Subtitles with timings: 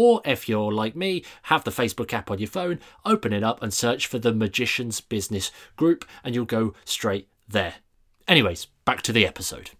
[0.00, 3.60] Or if you're like me, have the Facebook app on your phone, open it up
[3.60, 7.74] and search for the Magician's Business Group, and you'll go straight there.
[8.28, 9.70] Anyways, back to the episode.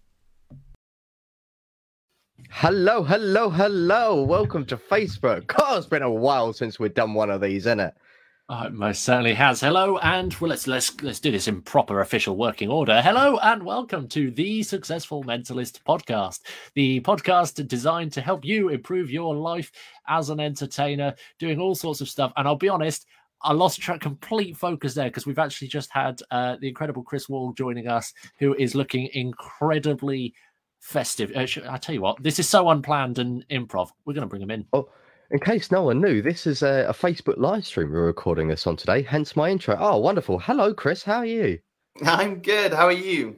[2.49, 4.21] Hello, hello, hello.
[4.21, 5.47] Welcome to Facebook.
[5.47, 7.93] God, it's been a while since we've done one of these, isn't it?
[8.51, 9.61] It most certainly has.
[9.61, 12.99] Hello, and well, let's let's let's do this in proper official working order.
[12.99, 16.39] Hello, and welcome to the Successful Mentalist podcast,
[16.73, 19.71] the podcast designed to help you improve your life
[20.07, 22.33] as an entertainer, doing all sorts of stuff.
[22.37, 23.05] And I'll be honest,
[23.43, 27.29] I lost track, complete focus there because we've actually just had uh, the incredible Chris
[27.29, 30.33] Wall joining us, who is looking incredibly
[30.79, 31.31] festive.
[31.35, 33.89] Uh, I tell you what, this is so unplanned and improv.
[34.05, 34.65] We're going to bring him in.
[34.73, 34.89] Oh,
[35.31, 38.65] in case no one knew, this is a, a, Facebook live stream we're recording this
[38.65, 39.77] on today, hence my intro.
[39.79, 40.39] Oh, wonderful.
[40.39, 41.03] Hello, Chris.
[41.03, 41.59] How are you?
[42.03, 42.73] I'm good.
[42.73, 43.35] How are you?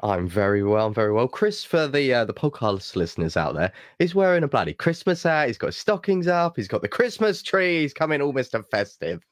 [0.00, 0.86] I'm very well.
[0.86, 1.28] I'm very well.
[1.28, 5.48] Chris, for the uh, the podcast listeners out there, is wearing a bloody Christmas hat.
[5.48, 6.56] He's got stockings up.
[6.56, 7.80] He's got the Christmas tree.
[7.80, 8.62] He's coming all Mr.
[8.70, 9.22] Festive.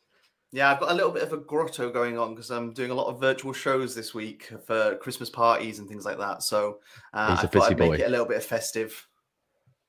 [0.52, 2.94] Yeah, I've got a little bit of a grotto going on because I'm doing a
[2.94, 6.42] lot of virtual shows this week for Christmas parties and things like that.
[6.42, 6.78] So
[7.12, 7.90] uh, thought I'd boy.
[7.90, 9.06] Make it a little bit festive.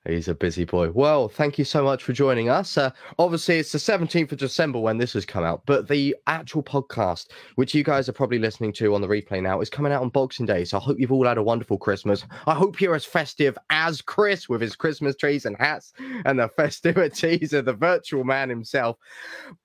[0.08, 0.92] He's a busy boy.
[0.92, 2.78] Well, thank you so much for joining us.
[2.78, 6.62] Uh, obviously, it's the 17th of December when this has come out, but the actual
[6.62, 10.04] podcast, which you guys are probably listening to on the replay now, is coming out
[10.04, 10.64] on Boxing Day.
[10.64, 12.24] So I hope you've all had a wonderful Christmas.
[12.46, 15.94] I hope you're as festive as Chris with his Christmas trees and hats
[16.26, 18.98] and the festivities of the virtual man himself.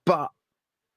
[0.06, 0.30] But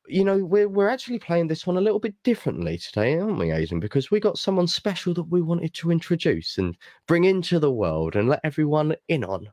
[0.08, 3.52] you know, we're we're actually playing this one a little bit differently today, aren't we,
[3.52, 3.80] Aidan?
[3.80, 6.78] Because we got someone special that we wanted to introduce and
[7.08, 9.50] bring into the world and let everyone in on.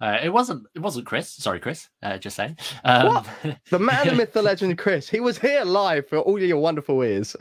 [0.00, 0.66] Uh, it wasn't.
[0.74, 1.28] It wasn't Chris.
[1.30, 1.88] Sorry, Chris.
[2.02, 2.56] Uh, just saying.
[2.84, 3.26] Um, what?
[3.68, 5.10] The man, the myth, the legend, Chris.
[5.10, 7.36] He was here live for all your wonderful ears.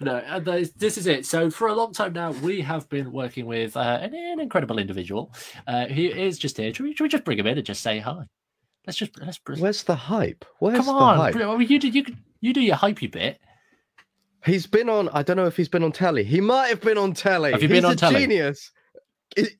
[0.00, 1.26] no, uh, this is it.
[1.26, 4.78] So for a long time now, we have been working with uh, an, an, incredible
[4.78, 5.32] individual
[5.68, 6.74] uh, who is just here.
[6.74, 8.24] Should we, should we just bring him in and just say hi?
[8.86, 9.40] Let's just let's.
[9.58, 10.44] Where's the hype?
[10.60, 11.34] Where's Come on, the hype?
[11.34, 12.04] Well, you do you
[12.40, 13.40] you do your hypey bit.
[14.44, 15.08] He's been on.
[15.08, 16.22] I don't know if he's been on telly.
[16.22, 17.50] He might have been on telly.
[17.52, 18.20] Have you been he's on a telly?
[18.20, 18.70] Genius.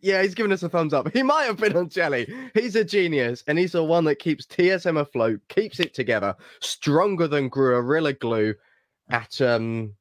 [0.00, 1.12] Yeah, he's giving us a thumbs up.
[1.12, 2.32] He might have been on telly.
[2.54, 7.26] He's a genius, and he's the one that keeps TSM afloat, keeps it together, stronger
[7.26, 8.54] than Gorilla Glue
[9.10, 9.92] at um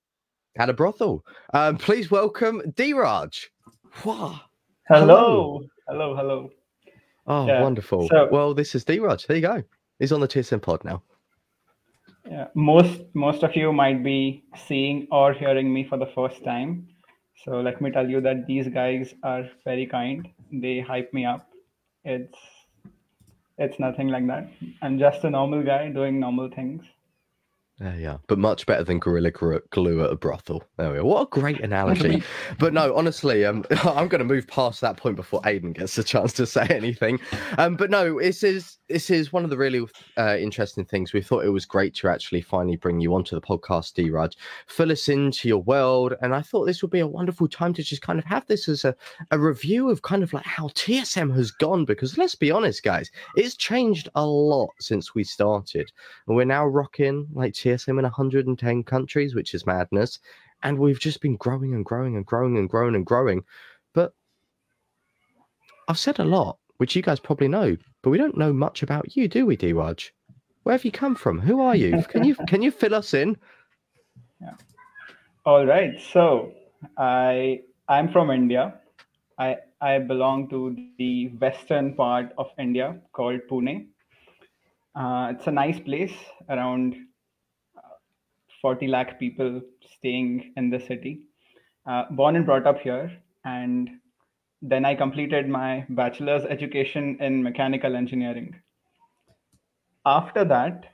[0.57, 1.25] at a brothel.
[1.53, 3.45] Um, please welcome Dhiraj.
[4.03, 4.39] Wow.
[4.87, 5.65] Hello.
[5.87, 6.51] Hello, hello.
[7.27, 7.61] Oh, yeah.
[7.61, 8.07] wonderful.
[8.07, 9.27] So, well, this is Dhiraj.
[9.27, 9.63] There you go.
[9.99, 11.01] He's on the TSM pod now.
[12.29, 16.87] Yeah, most most of you might be seeing or hearing me for the first time.
[17.43, 20.27] So let me tell you that these guys are very kind.
[20.51, 21.47] They hype me up.
[22.03, 22.37] It's
[23.57, 24.49] it's nothing like that.
[24.81, 26.83] I'm just a normal guy doing normal things.
[27.81, 30.63] Yeah, yeah, but much better than Gorilla Glue at a brothel.
[30.77, 31.03] There we go.
[31.03, 32.23] What a great analogy.
[32.57, 36.03] but no, honestly, um, I'm going to move past that point before Aidan gets a
[36.03, 37.19] chance to say anything.
[37.57, 39.85] Um, but no, this is this is one of the really
[40.17, 41.11] uh, interesting things.
[41.11, 44.35] We thought it was great to actually finally bring you onto the podcast, Dhiraj,
[44.67, 47.83] fill us into your world, and I thought this would be a wonderful time to
[47.83, 48.95] just kind of have this as a,
[49.31, 51.83] a review of kind of like how TSM has gone.
[51.83, 55.91] Because let's be honest, guys, it's changed a lot since we started,
[56.27, 60.19] and we're now rocking like TSM in 110 countries, which is madness.
[60.63, 63.43] And we've just been growing and growing and growing and growing and growing.
[63.93, 64.13] But
[65.87, 69.15] I've said a lot, which you guys probably know, but we don't know much about
[69.15, 70.09] you, do we, Dhiraj?
[70.63, 71.39] Where have you come from?
[71.39, 72.03] Who are you?
[72.09, 73.37] Can you can you fill us in?
[74.41, 74.53] Yeah.
[75.45, 76.01] All right.
[76.01, 76.53] So
[76.97, 78.73] I I'm from India.
[79.37, 83.87] I I belong to the western part of India called Pune.
[84.95, 86.15] Uh, it's a nice place,
[86.49, 86.95] around
[88.65, 89.61] 40 lakh people
[89.95, 91.19] staying in the city.
[91.85, 93.11] Uh, born and brought up here,
[93.43, 93.89] and
[94.59, 98.55] then I completed my bachelor's education in mechanical engineering.
[100.03, 100.85] After that,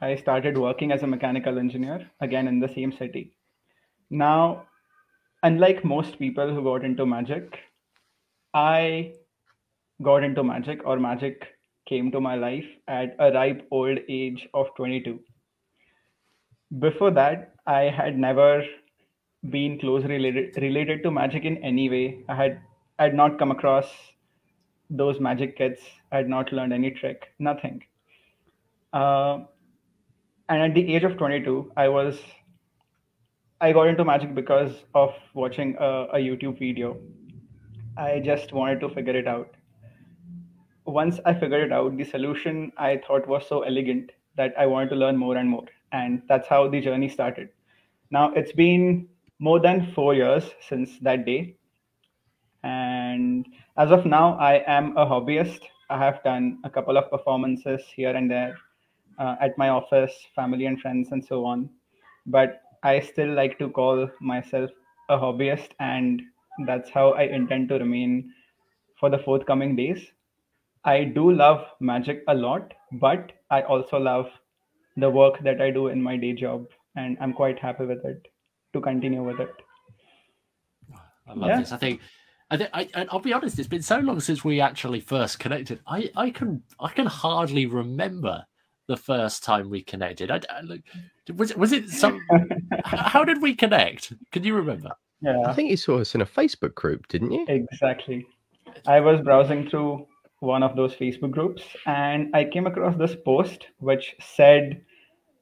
[0.00, 3.36] I started working as a mechanical engineer again in the same city.
[4.08, 4.62] Now,
[5.42, 7.58] unlike most people who got into magic,
[8.54, 9.12] I
[10.00, 11.48] got into magic, or magic
[11.86, 15.20] came to my life at a ripe old age of 22
[16.78, 18.64] before that, I had never
[19.50, 22.24] been closely related, related to magic in any way.
[22.28, 22.60] I had
[22.98, 23.86] I had not come across
[24.90, 25.82] those magic kits.
[26.12, 27.82] I had not learned any trick, nothing.
[28.92, 29.40] Uh,
[30.48, 32.20] and at the age of 22, I was
[33.60, 36.98] I got into magic because of watching a, a YouTube video.
[37.96, 39.56] I just wanted to figure it out.
[40.86, 44.90] Once I figured it out, the solution I thought was so elegant that I wanted
[44.90, 45.64] to learn more and more.
[45.94, 47.50] And that's how the journey started.
[48.10, 49.08] Now, it's been
[49.38, 51.56] more than four years since that day.
[52.64, 53.46] And
[53.76, 55.60] as of now, I am a hobbyist.
[55.90, 58.56] I have done a couple of performances here and there
[59.18, 61.70] uh, at my office, family and friends, and so on.
[62.26, 64.70] But I still like to call myself
[65.10, 66.22] a hobbyist, and
[66.66, 68.32] that's how I intend to remain
[68.98, 70.12] for the forthcoming days.
[70.84, 74.30] I do love magic a lot, but I also love
[74.96, 78.26] the work that I do in my day job, and I'm quite happy with it
[78.72, 79.54] to continue with it.
[81.26, 81.60] I love yeah.
[81.60, 81.72] this.
[81.72, 82.00] I think
[82.50, 83.58] I, think, I, will be honest.
[83.58, 85.80] It's been so long since we actually first connected.
[85.86, 88.44] I, I can I can hardly remember
[88.86, 90.30] the first time we connected.
[90.30, 90.62] I, I
[91.34, 92.20] was was it some?
[92.84, 94.12] how did we connect?
[94.30, 94.90] Can you remember?
[95.20, 97.46] Yeah, I think you saw us in a Facebook group, didn't you?
[97.48, 98.26] Exactly.
[98.86, 100.06] I was browsing through
[100.44, 104.82] one of those Facebook groups and I came across this post which said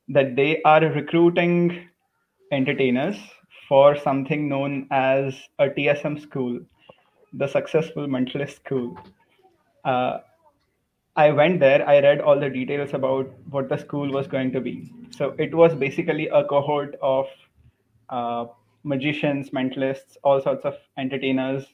[0.08, 1.88] that they are recruiting
[2.50, 3.16] entertainers
[3.68, 6.60] for something known as a TSM school,
[7.32, 8.98] the Successful Mentalist School.
[9.84, 10.18] Uh,
[11.16, 14.60] I went there, I read all the details about what the school was going to
[14.60, 14.90] be.
[15.10, 17.26] So it was basically a cohort of
[18.08, 18.46] uh,
[18.84, 21.66] magicians, mentalists, all sorts of entertainers.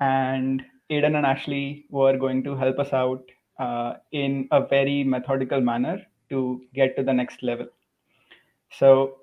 [0.00, 3.22] And Aidan and Ashley were going to help us out
[3.58, 6.00] uh, in a very methodical manner
[6.30, 7.66] to get to the next level.
[8.70, 9.18] So,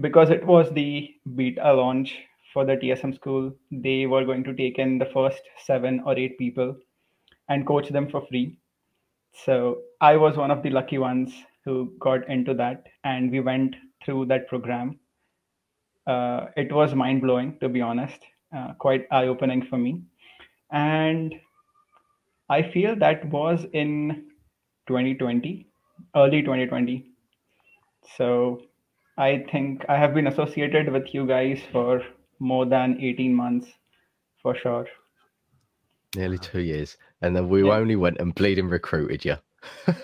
[0.00, 2.16] because it was the beta launch
[2.52, 6.38] for the TSM school, they were going to take in the first seven or eight
[6.38, 6.76] people
[7.48, 8.56] and coach them for free
[9.34, 11.32] so I was one of the lucky ones
[11.64, 14.98] who got into that, and we went through that program.
[16.06, 18.20] Uh, it was mind blowing, to be honest,
[18.56, 20.02] uh, quite eye opening for me.
[20.74, 21.34] And
[22.50, 24.26] I feel that was in
[24.88, 25.66] 2020,
[26.16, 27.06] early 2020.
[28.16, 28.60] So
[29.16, 32.02] I think I have been associated with you guys for
[32.40, 33.68] more than 18 months
[34.42, 34.86] for sure.
[36.16, 37.72] Nearly two years and then we yeah.
[37.72, 39.36] only went and bleeding recruited you.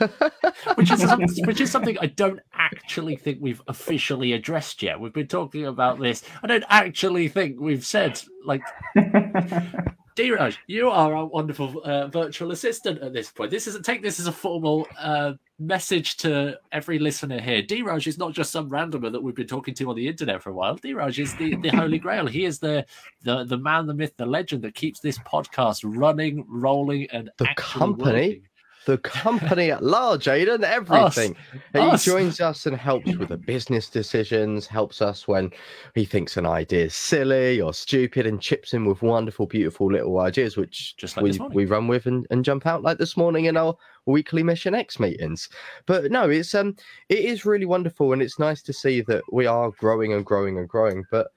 [0.76, 1.04] which is
[1.44, 4.98] which is something I don't actually think we've officially addressed yet.
[5.00, 6.22] We've been talking about this.
[6.42, 8.62] I don't actually think we've said like
[10.20, 13.50] Dhiraj, you are a wonderful uh, virtual assistant at this point.
[13.50, 17.62] This isn't take this as a formal uh, message to every listener here.
[17.62, 20.50] Dhiraj is not just some randomer that we've been talking to on the internet for
[20.50, 20.76] a while.
[20.76, 22.26] Dhiraj is the, the holy grail.
[22.26, 22.84] He is the,
[23.22, 27.46] the the man, the myth, the legend that keeps this podcast running, rolling, and the
[27.56, 28.12] company.
[28.12, 28.42] Working
[28.90, 31.36] the company at large, Aidan, everything.
[31.74, 32.04] Us.
[32.04, 35.52] He joins us and helps with the business decisions, helps us when
[35.94, 40.18] he thinks an idea is silly or stupid, and chips in with wonderful, beautiful little
[40.18, 43.44] ideas, which just like we, we run with and, and jump out like this morning
[43.44, 43.76] in our
[44.06, 45.48] weekly Mission X meetings.
[45.86, 46.74] But no, it's um
[47.08, 50.58] it is really wonderful and it's nice to see that we are growing and growing
[50.58, 51.04] and growing.
[51.12, 51.28] But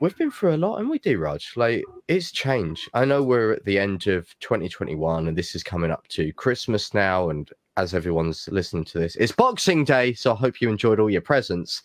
[0.00, 1.52] we've been through a lot, and we do, Raj.
[1.56, 2.88] Like it's changed.
[2.94, 6.94] I know we're at the end of 2021, and this is coming up to Christmas
[6.94, 7.30] now.
[7.30, 11.10] And as everyone's listening to this, it's Boxing Day, so I hope you enjoyed all
[11.10, 11.82] your presents.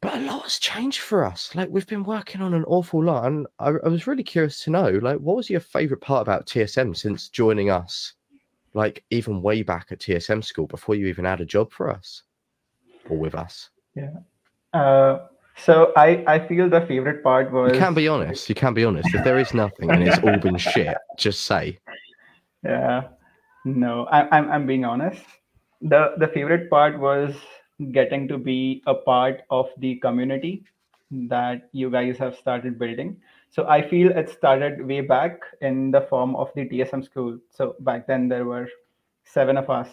[0.00, 1.54] But a lot has changed for us.
[1.54, 4.70] Like we've been working on an awful lot, and I, I was really curious to
[4.70, 8.14] know, like, what was your favorite part about TSM since joining us?
[8.74, 12.22] Like even way back at TSM school before you even had a job for us
[13.08, 13.70] or with us.
[13.96, 14.10] Yeah.
[14.72, 15.26] Uh,
[15.64, 17.72] so I, I feel the favorite part was.
[17.72, 18.48] You can be honest.
[18.48, 19.14] You can be honest.
[19.14, 21.78] If there is nothing and it's all been shit, just say.
[22.64, 23.08] Yeah.
[23.64, 25.22] No, I, I'm I'm being honest.
[25.82, 27.34] The the favorite part was
[27.92, 30.64] getting to be a part of the community
[31.10, 33.16] that you guys have started building.
[33.50, 37.38] So I feel it started way back in the form of the TSM school.
[37.50, 38.68] So back then there were
[39.24, 39.88] seven of us,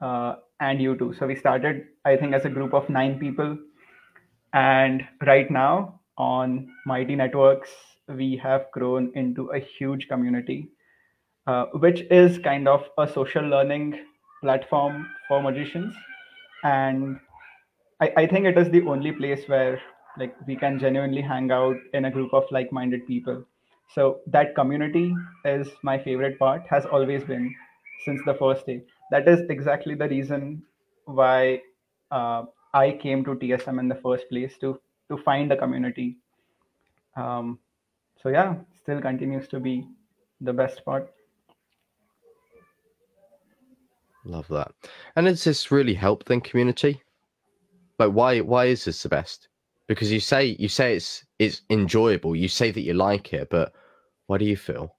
[0.00, 1.12] uh, and you two.
[1.18, 3.58] So we started, I think, as a group of nine people
[4.52, 7.70] and right now on Mighty Networks,
[8.08, 10.68] we have grown into a huge community,
[11.46, 13.98] uh, which is kind of a social learning
[14.42, 15.94] platform for magicians.
[16.64, 17.18] And
[18.00, 19.80] I, I think it is the only place where
[20.18, 23.44] like we can genuinely hang out in a group of like-minded people.
[23.94, 27.54] So that community is my favorite part, has always been
[28.04, 28.82] since the first day.
[29.10, 30.62] That is exactly the reason
[31.06, 31.62] why
[32.10, 36.16] uh, I came to TSM in the first place to to find a community.
[37.16, 37.58] Um,
[38.22, 39.86] so yeah, still continues to be
[40.40, 41.12] the best part.
[44.24, 44.72] Love that.
[45.16, 47.02] And has this really helped then community?
[47.98, 49.48] Like why why is this the best?
[49.88, 53.72] Because you say you say it's it's enjoyable, you say that you like it, but
[54.26, 54.96] what do you feel?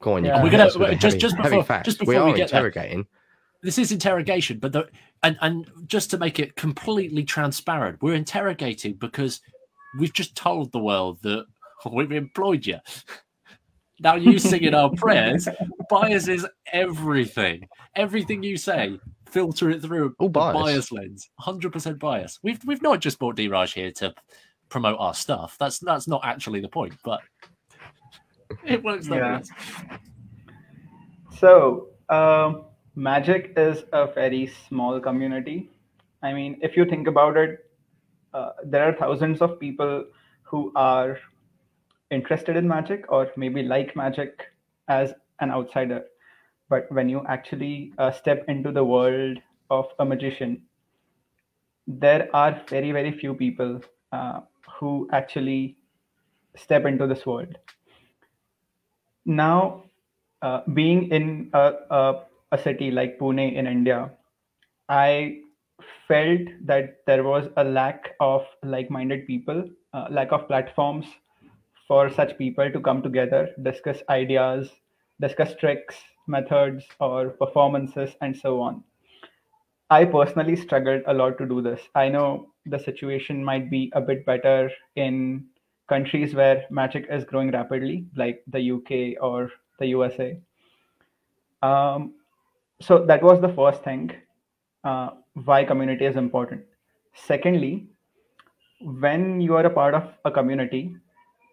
[0.00, 0.42] Go on, yeah.
[0.42, 3.02] we're gonna just, heavy, just before just before we, are we get interrogating.
[3.04, 3.23] There,
[3.64, 4.88] this is interrogation, but the,
[5.22, 9.40] and and just to make it completely transparent, we're interrogating because
[9.98, 11.46] we've just told the world that
[11.92, 12.78] we've employed you.
[14.00, 15.48] Now you singing our prayers,
[15.88, 17.66] bias is everything.
[17.96, 18.98] Everything you say,
[19.30, 20.54] filter it through a bias.
[20.54, 21.30] bias lens.
[21.40, 22.38] Hundred percent bias.
[22.42, 24.14] We've we've not just brought Dhiraj here to
[24.68, 25.56] promote our stuff.
[25.58, 27.22] That's that's not actually the point, but
[28.66, 29.40] it works like yeah.
[31.38, 35.70] So um, Magic is a very small community.
[36.22, 37.70] I mean, if you think about it,
[38.32, 40.04] uh, there are thousands of people
[40.42, 41.18] who are
[42.10, 44.46] interested in magic or maybe like magic
[44.88, 46.04] as an outsider.
[46.68, 49.38] But when you actually uh, step into the world
[49.70, 50.62] of a magician,
[51.86, 53.80] there are very, very few people
[54.12, 54.40] uh,
[54.78, 55.76] who actually
[56.56, 57.58] step into this world.
[59.26, 59.84] Now,
[60.42, 62.20] uh, being in a, a
[62.54, 64.10] a city like Pune in India,
[64.88, 65.40] I
[66.08, 71.06] felt that there was a lack of like-minded people, uh, lack of platforms
[71.88, 74.70] for such people to come together, discuss ideas,
[75.20, 75.96] discuss tricks,
[76.26, 78.82] methods, or performances, and so on.
[79.90, 81.80] I personally struggled a lot to do this.
[81.94, 85.46] I know the situation might be a bit better in
[85.88, 90.38] countries where magic is growing rapidly, like the UK or the USA.
[91.62, 92.14] Um,
[92.80, 94.12] so that was the first thing
[94.84, 95.10] uh,
[95.44, 96.62] why community is important.
[97.14, 97.88] Secondly
[98.80, 100.94] when you are a part of a community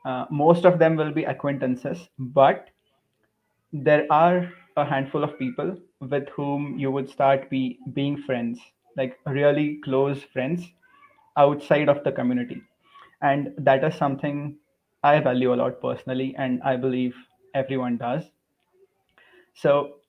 [0.06, 2.70] uh, most of them will be acquaintances but
[3.74, 8.60] there are a handful of people with whom you would start be being friends
[8.98, 10.68] like really close friends
[11.38, 12.62] outside of the community.
[13.22, 14.58] And that is something
[15.04, 17.16] i value a lot personally and i believe
[17.56, 18.24] everyone does.
[19.54, 20.01] So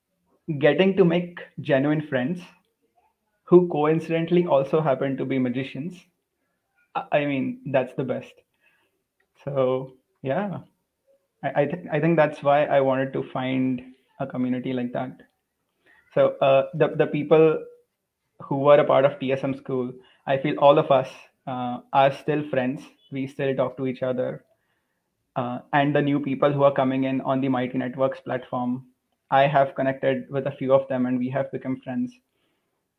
[0.59, 2.41] getting to make genuine friends
[3.45, 5.95] who coincidentally also happen to be magicians
[7.11, 8.33] i mean that's the best.
[9.45, 10.59] So yeah.
[11.43, 13.83] I, I think i think that's why i wanted to find
[14.21, 15.23] a community like that.
[16.15, 17.65] So uh, the, the people
[18.41, 19.93] who were a part of tsm school
[20.27, 21.09] i feel all of us
[21.47, 22.83] uh, are still friends.
[23.11, 24.45] We still talk to each other.
[25.35, 28.87] Uh, and the new people who are coming in on the mighty networks platform
[29.33, 32.13] I have connected with a few of them and we have become friends.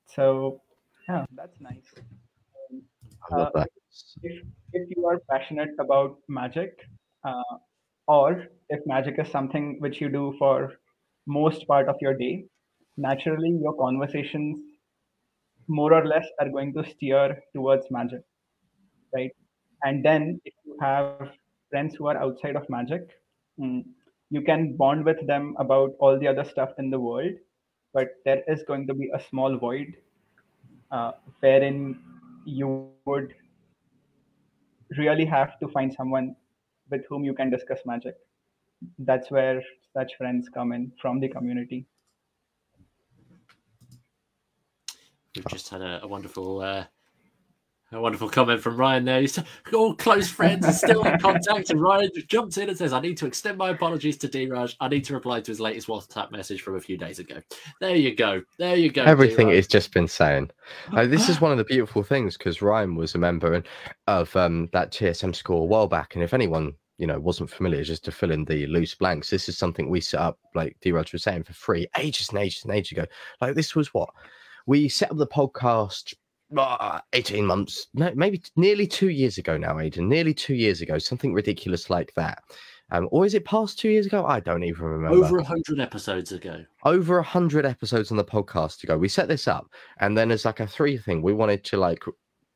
[0.07, 0.61] So
[1.09, 1.93] yeah, that's nice.
[3.31, 3.69] I love uh, that.
[4.23, 6.77] If, if you are passionate about magic,
[7.25, 7.57] uh,
[8.07, 10.73] or if magic is something which you do for
[11.27, 12.45] most part of your day,
[12.97, 14.57] naturally your conversations
[15.67, 18.21] more or less are going to steer towards magic,
[19.15, 19.31] right?
[19.83, 21.29] And then if you have
[21.69, 23.01] friends who are outside of magic,
[23.59, 23.83] mm,
[24.35, 27.41] you can bond with them about all the other stuff in the world
[27.93, 29.95] but there is going to be a small void
[30.91, 31.99] uh, wherein
[32.45, 33.33] you would
[34.97, 36.35] really have to find someone
[36.89, 38.15] with whom you can discuss magic.
[38.99, 39.61] That's where
[39.93, 41.85] such friends come in from the community.
[45.35, 46.85] We've just had a, a wonderful uh,
[47.93, 49.21] a wonderful comment from Ryan there.
[49.21, 49.39] He's
[49.73, 51.69] all close friends and still in contact.
[51.69, 54.75] And Ryan jumps in and says, I need to extend my apologies to Dhiraj.
[54.79, 57.41] I need to reply to his latest WhatsApp message from a few days ago.
[57.79, 58.41] There you go.
[58.57, 59.03] There you go.
[59.03, 60.51] Everything he's just been saying.
[60.95, 63.63] Uh, this is one of the beautiful things because Ryan was a member
[64.07, 66.15] of um, that TSM school a while back.
[66.15, 69.49] And if anyone you know wasn't familiar just to fill in the loose blanks this
[69.49, 72.71] is something we set up like Dhiraj was saying for free ages and ages and
[72.71, 73.05] ages ago
[73.41, 74.09] like this was what
[74.67, 76.13] we set up the podcast
[76.61, 80.97] uh, 18 months, no, maybe nearly two years ago now, Aidan, nearly two years ago,
[80.97, 82.43] something ridiculous like that.
[82.91, 84.25] Um, or is it past two years ago?
[84.25, 85.17] I don't even remember.
[85.17, 86.63] Over a hundred episodes ago.
[86.83, 88.97] Over a hundred episodes on the podcast ago.
[88.97, 92.03] We set this up, and then as like a three thing, we wanted to like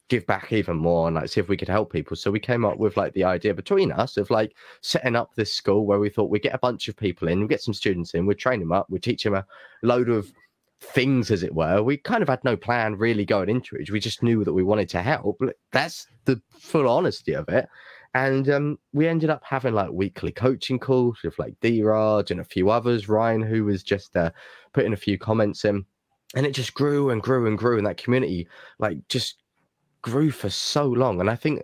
[0.10, 2.16] give back even more and like see if we could help people.
[2.16, 5.54] So we came up with like the idea between us of like setting up this
[5.54, 8.14] school where we thought we'd get a bunch of people in, we get some students
[8.14, 9.46] in, we'd train them up, we'd teach them a
[9.84, 10.32] load of
[10.80, 11.82] things, as it were.
[11.82, 13.92] We kind of had no plan really going into it.
[13.92, 15.42] We just knew that we wanted to help.
[15.72, 17.68] That's the full honesty of it.
[18.14, 22.46] And um, we ended up having like weekly coaching calls with like Dhiraj and a
[22.46, 24.32] few others, Ryan, who was just uh,
[24.74, 25.86] putting a few comments in.
[26.36, 27.78] And it just grew and grew and grew.
[27.78, 28.48] And that community,
[28.80, 29.36] like, just
[30.02, 31.20] grew for so long.
[31.20, 31.62] And I think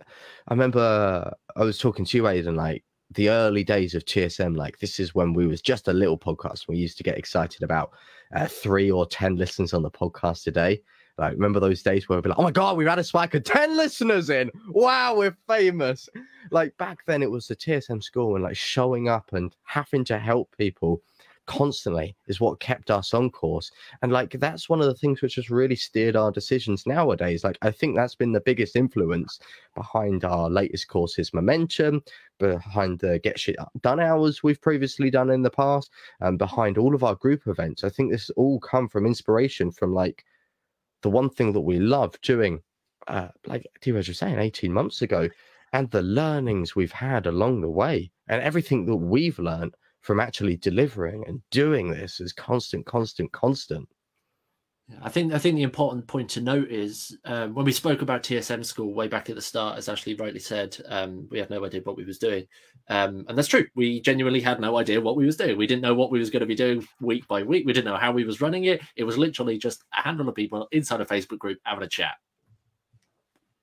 [0.48, 4.80] I remember I was talking to you, Aidan, like the early days of TSM, like
[4.80, 6.68] this is when we was just a little podcast.
[6.68, 7.92] We used to get excited about
[8.36, 10.82] uh, three or ten listens on the podcast a day.
[11.18, 13.36] Like, remember those days where we'd be like, oh my God, we've had a spike
[13.36, 14.50] of 10 listeners in.
[14.70, 16.10] Wow, we're famous.
[16.50, 20.18] Like back then, it was the TSM school and like showing up and having to
[20.18, 21.04] help people
[21.46, 23.72] constantly is what kept us on course.
[24.02, 27.44] And like that's one of the things which has really steered our decisions nowadays.
[27.44, 29.40] Like I think that's been the biggest influence
[29.76, 32.04] behind our latest courses momentum,
[32.40, 36.96] behind the get shit done hours we've previously done in the past, and behind all
[36.96, 37.84] of our group events.
[37.84, 40.24] I think this all come from inspiration from like
[41.02, 42.62] the one thing that we love doing,
[43.08, 45.30] uh, like Dhiraj was saying 18 months ago,
[45.74, 50.58] and the learnings we've had along the way, and everything that we've learned from actually
[50.58, 53.88] delivering and doing this is constant, constant, constant.
[55.02, 58.22] I think I think the important point to note is um, when we spoke about
[58.22, 61.64] TSM school way back at the start, as Ashley rightly said, um, we had no
[61.64, 62.46] idea what we was doing,
[62.90, 63.66] um, and that's true.
[63.76, 65.58] We genuinely had no idea what we was doing.
[65.58, 67.66] We didn't know what we was going to be doing week by week.
[67.66, 68.82] We didn't know how we was running it.
[68.98, 72.16] It was literally just a handful of people inside a Facebook group having a chat.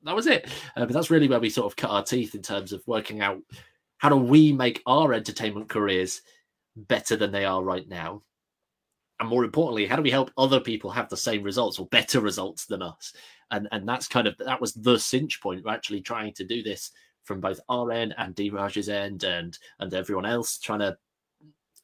[0.05, 0.47] That was it.
[0.75, 3.21] Uh, but that's really where we sort of cut our teeth in terms of working
[3.21, 3.43] out
[4.00, 6.23] how do we make our entertainment careers
[6.75, 8.23] better than they are right now?
[9.21, 12.21] And more importantly how do we help other people have the same results or better
[12.21, 13.12] results than us?
[13.50, 15.62] And and that's kind of that was the cinch point.
[15.64, 16.92] We're actually trying to do this
[17.25, 20.97] from both our end and Dhiraj's end and and everyone else trying to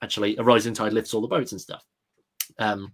[0.03, 1.85] actually a rising tide lifts all the boats and stuff.
[2.59, 2.93] Um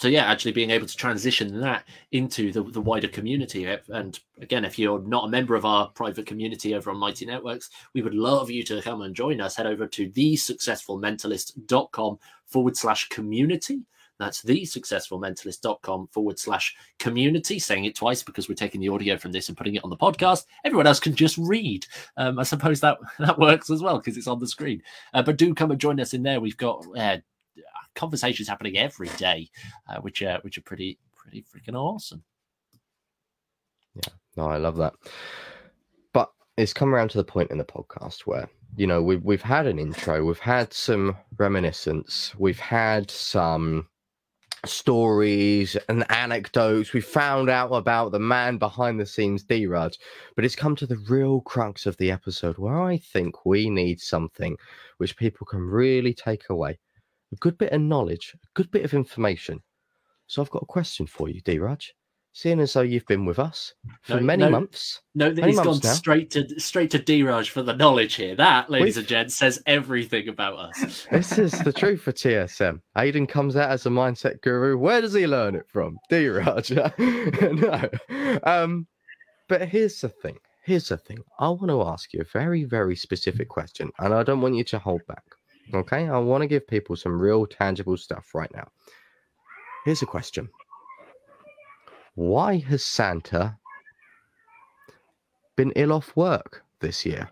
[0.00, 3.66] so yeah, actually being able to transition that into the, the wider community.
[3.90, 7.68] And again, if you're not a member of our private community over on Mighty Networks,
[7.92, 9.56] we would love you to come and join us.
[9.56, 13.82] Head over to thesuccessfulmentalist.com forward slash community.
[14.18, 17.58] That's thesuccessfulmentalist.com forward slash community.
[17.58, 19.98] Saying it twice because we're taking the audio from this and putting it on the
[19.98, 20.46] podcast.
[20.64, 21.84] Everyone else can just read.
[22.16, 24.80] Um, I suppose that that works as well because it's on the screen.
[25.12, 26.40] Uh, but do come and join us in there.
[26.40, 27.18] We've got uh,
[27.94, 29.48] conversations happening every day,
[29.88, 32.22] uh, which are which are pretty pretty freaking awesome.
[33.94, 34.94] Yeah, no, I love that.
[36.12, 39.42] But it's come around to the point in the podcast where you know we've we've
[39.42, 43.88] had an intro, we've had some reminiscence, we've had some
[44.66, 46.92] stories and anecdotes.
[46.92, 49.96] We found out about the man behind the scenes, Dhiraj,
[50.36, 54.00] but it's come to the real crux of the episode where I think we need
[54.00, 54.56] something
[54.98, 56.78] which people can really take away
[57.32, 59.60] a good bit of knowledge, a good bit of information.
[60.26, 61.88] So I've got a question for you, Dhiraj.
[62.32, 65.02] Seeing as though you've been with us for no, many no, months.
[65.16, 65.92] No, he's gone now.
[65.92, 68.36] straight to straight to Dhiraj for the knowledge here.
[68.36, 68.98] That, ladies We've...
[68.98, 71.08] and gents, says everything about us.
[71.10, 72.80] this is the truth for TSM.
[72.96, 74.78] Aidan comes out as a mindset guru.
[74.78, 75.98] Where does he learn it from?
[76.08, 76.70] Dhiraj.
[78.40, 78.40] no.
[78.44, 78.86] Um,
[79.48, 80.38] but here's the thing.
[80.62, 81.18] Here's the thing.
[81.40, 84.62] I want to ask you a very, very specific question, and I don't want you
[84.64, 85.24] to hold back.
[85.72, 88.68] Okay, I want to give people some real tangible stuff right now.
[89.84, 90.48] Here's a question
[92.14, 93.56] Why has Santa
[95.56, 97.28] been ill off work this year?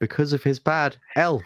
[0.00, 1.42] Because of his bad elf.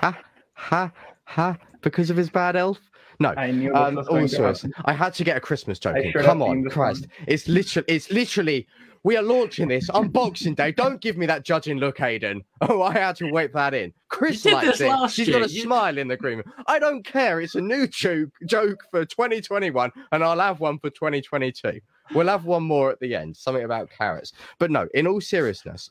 [0.00, 0.18] ha,
[0.54, 0.90] ha,
[1.24, 1.56] ha.
[1.82, 2.80] Because of his bad elf?
[3.20, 3.34] No.
[3.36, 5.96] I knew um, also, I had to get a Christmas joke.
[6.20, 7.02] Come on, Christ.
[7.02, 7.26] One.
[7.28, 8.66] It's literally, it's literally
[9.04, 10.72] we are launching this on Boxing Day.
[10.72, 12.42] Don't give me that judging look, Aiden.
[12.68, 13.92] Oh, I had to whip that in.
[14.08, 15.10] Chris likes it.
[15.10, 15.40] She's year.
[15.40, 15.62] got a you...
[15.62, 16.44] smile in the green.
[16.68, 17.40] I don't care.
[17.40, 21.80] It's a new joke, joke for 2021, and I'll have one for 2022.
[22.14, 24.32] We'll have one more at the end, something about carrots.
[24.60, 25.90] But no, in all seriousness,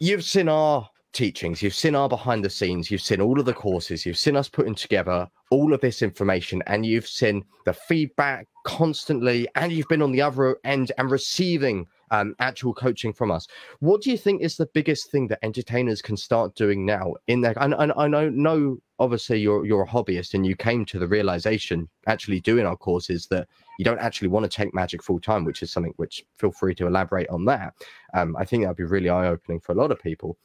[0.00, 3.54] you've seen our teachings, you've seen our behind the scenes, you've seen all of the
[3.54, 8.48] courses, you've seen us putting together all of this information, and you've seen the feedback
[8.64, 13.46] constantly, and you've been on the other end and receiving um, actual coaching from us.
[13.80, 17.40] What do you think is the biggest thing that entertainers can start doing now in
[17.40, 17.54] there?
[17.60, 21.06] And, and I know, know, obviously, you're you're a hobbyist, and you came to the
[21.06, 23.48] realization actually doing our courses that
[23.78, 26.74] you don't actually want to take magic full time, which is something which feel free
[26.74, 27.74] to elaborate on that.
[28.14, 30.36] Um, I think that'd be really eye opening for a lot of people.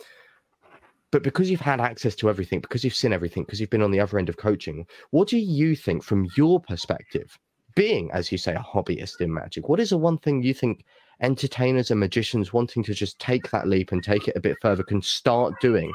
[1.12, 3.92] But because you've had access to everything, because you've seen everything, because you've been on
[3.92, 7.38] the other end of coaching, what do you think from your perspective,
[7.76, 9.70] being, as you say, a hobbyist in magic?
[9.70, 10.86] What is the one thing you think
[11.22, 14.84] entertainers and magicians wanting to just take that leap and take it a bit further
[14.84, 15.92] can start doing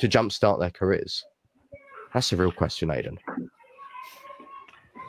[0.00, 1.24] to jumpstart their careers?
[2.12, 3.18] That's a real question, Aidan.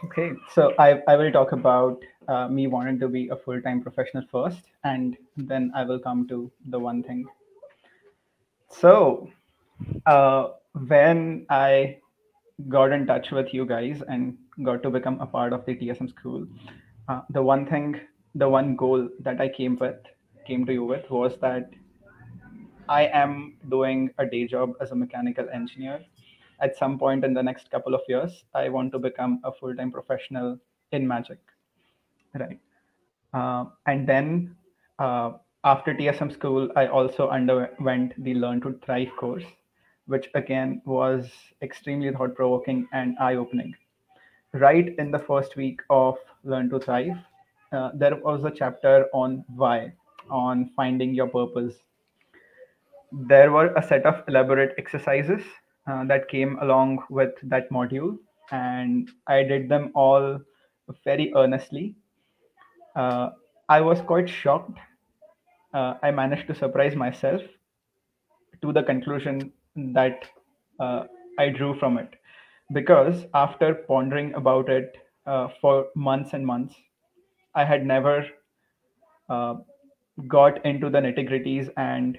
[0.06, 3.82] Okay, so I, I will talk about uh, me wanting to be a full time
[3.82, 7.26] professional first, and then I will come to the one thing.
[8.70, 9.30] So,
[10.06, 10.50] uh,
[10.88, 12.00] when I
[12.70, 16.10] got in touch with you guys and got to become a part of the TSM
[16.10, 16.48] school,
[17.08, 18.00] uh, the one thing
[18.36, 19.98] the one goal that I came with,
[20.46, 21.70] came to you with, was that
[22.90, 26.04] I am doing a day job as a mechanical engineer.
[26.60, 29.76] At some point in the next couple of years, I want to become a full
[29.76, 30.58] time professional
[30.92, 31.40] in magic.
[32.34, 32.60] Right.
[33.34, 34.56] Uh, and then
[35.00, 39.44] uh, after TSM school, I also underwent the Learn to Thrive course,
[40.08, 41.30] which again was
[41.62, 43.74] extremely thought provoking and eye opening.
[44.54, 47.18] Right in the first week of Learn to Thrive,
[47.72, 49.94] uh, there was a chapter on why,
[50.30, 51.74] on finding your purpose.
[53.12, 55.42] There were a set of elaborate exercises
[55.88, 58.18] uh, that came along with that module,
[58.52, 60.40] and I did them all
[61.04, 61.96] very earnestly.
[62.96, 63.32] Uh,
[63.70, 64.78] I was quite shocked.
[65.74, 67.42] Uh, I managed to surprise myself
[68.62, 70.26] to the conclusion that
[70.80, 71.04] uh,
[71.40, 72.14] I drew from it.
[72.74, 76.76] Because after pondering about it uh, for months and months,
[77.56, 78.26] I had never
[79.30, 79.56] uh,
[80.28, 82.18] got into the nitty gritties and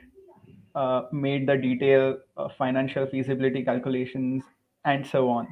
[0.74, 2.18] uh, made the detail
[2.58, 4.44] financial feasibility calculations
[4.84, 5.48] and so on.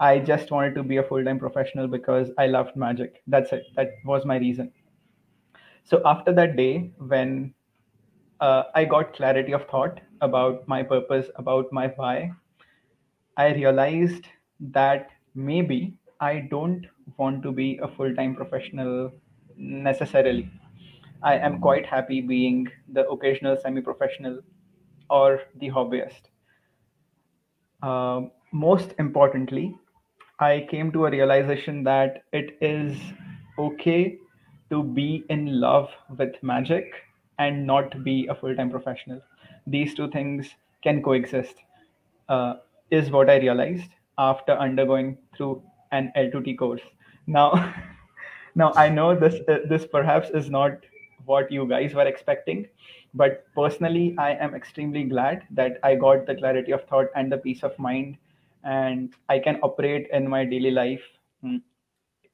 [0.00, 3.22] I just wanted to be a full time professional because I loved magic.
[3.26, 3.64] That's it.
[3.76, 4.72] That was my reason.
[5.84, 7.54] So after that day, when
[8.42, 12.32] uh, I got clarity of thought about my purpose, about my why,
[13.36, 14.26] I realized
[14.72, 19.12] that maybe I don't want to be a full time professional
[19.56, 20.50] necessarily.
[21.22, 24.40] I am quite happy being the occasional semi professional
[25.08, 26.22] or the hobbyist.
[27.80, 29.76] Uh, most importantly,
[30.40, 32.98] I came to a realization that it is
[33.56, 34.18] okay
[34.70, 36.92] to be in love with magic
[37.42, 39.20] and not be a full time professional.
[39.66, 41.54] These two things can coexist,
[42.28, 42.54] uh,
[42.90, 46.82] is what I realized after undergoing through an L2T course.
[47.26, 47.74] Now,
[48.54, 50.72] now I know this uh, this perhaps is not
[51.24, 52.66] what you guys were expecting,
[53.14, 57.38] but personally, I am extremely glad that I got the clarity of thought and the
[57.38, 58.16] peace of mind,
[58.64, 61.04] and I can operate in my daily life
[61.44, 61.60] mm,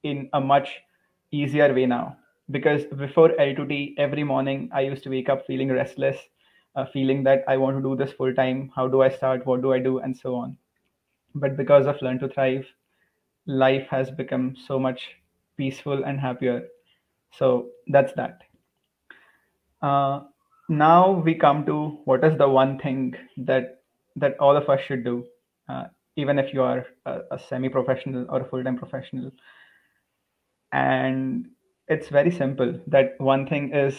[0.02, 0.80] in a much
[1.30, 2.16] easier way now.
[2.50, 6.16] Because before L2T, every morning I used to wake up feeling restless,
[6.76, 8.70] uh, feeling that I want to do this full time.
[8.74, 9.44] How do I start?
[9.46, 9.98] What do I do?
[9.98, 10.56] And so on.
[11.34, 12.66] But because of Learn to Thrive,
[13.46, 15.00] life has become so much
[15.56, 16.68] peaceful and happier.
[17.32, 18.42] So that's that.
[19.82, 20.22] Uh,
[20.68, 23.82] now we come to what is the one thing that
[24.16, 25.24] that all of us should do,
[25.68, 25.84] uh,
[26.16, 29.30] even if you are a, a semi-professional or a full-time professional.
[30.72, 31.50] And
[31.88, 32.78] it's very simple.
[32.86, 33.96] That one thing is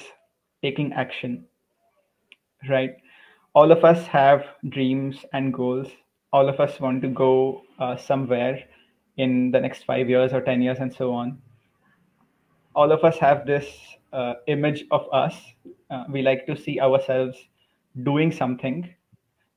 [0.62, 1.46] taking action.
[2.70, 2.96] Right.
[3.54, 5.88] All of us have dreams and goals.
[6.32, 8.64] All of us want to go uh, somewhere
[9.18, 11.40] in the next five years or 10 years and so on.
[12.76, 13.68] All of us have this
[14.14, 15.36] uh, image of us.
[15.90, 17.38] Uh, we like to see ourselves
[18.04, 18.94] doing something.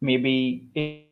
[0.01, 1.12] Maybe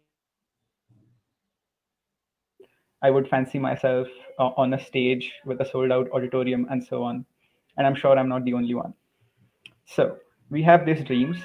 [3.03, 4.09] I would fancy myself
[4.39, 7.25] uh, on a stage with a sold out auditorium and so on.
[7.77, 8.95] And I'm sure I'm not the only one.
[9.87, 10.19] So
[10.51, 11.39] we have these dreams.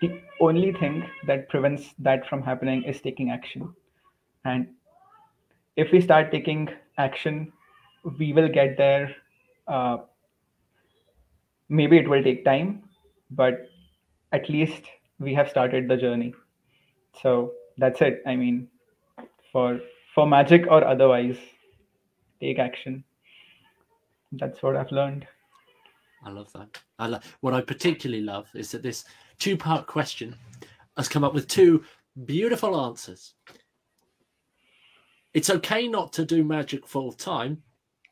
[0.00, 3.74] The only thing that prevents that from happening is taking action.
[4.44, 4.68] And
[5.76, 7.52] if we start taking action,
[8.18, 9.14] we will get there
[9.66, 9.98] uh,
[11.68, 12.82] maybe it will take time
[13.30, 13.66] but
[14.32, 14.82] at least
[15.18, 16.34] we have started the journey
[17.22, 18.68] so that's it i mean
[19.52, 19.80] for
[20.14, 21.36] for magic or otherwise
[22.40, 23.02] take action
[24.32, 25.26] that's what i've learned
[26.24, 29.04] i love that i love what i particularly love is that this
[29.38, 30.34] two part question
[30.96, 31.82] has come up with two
[32.24, 33.34] beautiful answers
[35.32, 37.60] it's okay not to do magic full time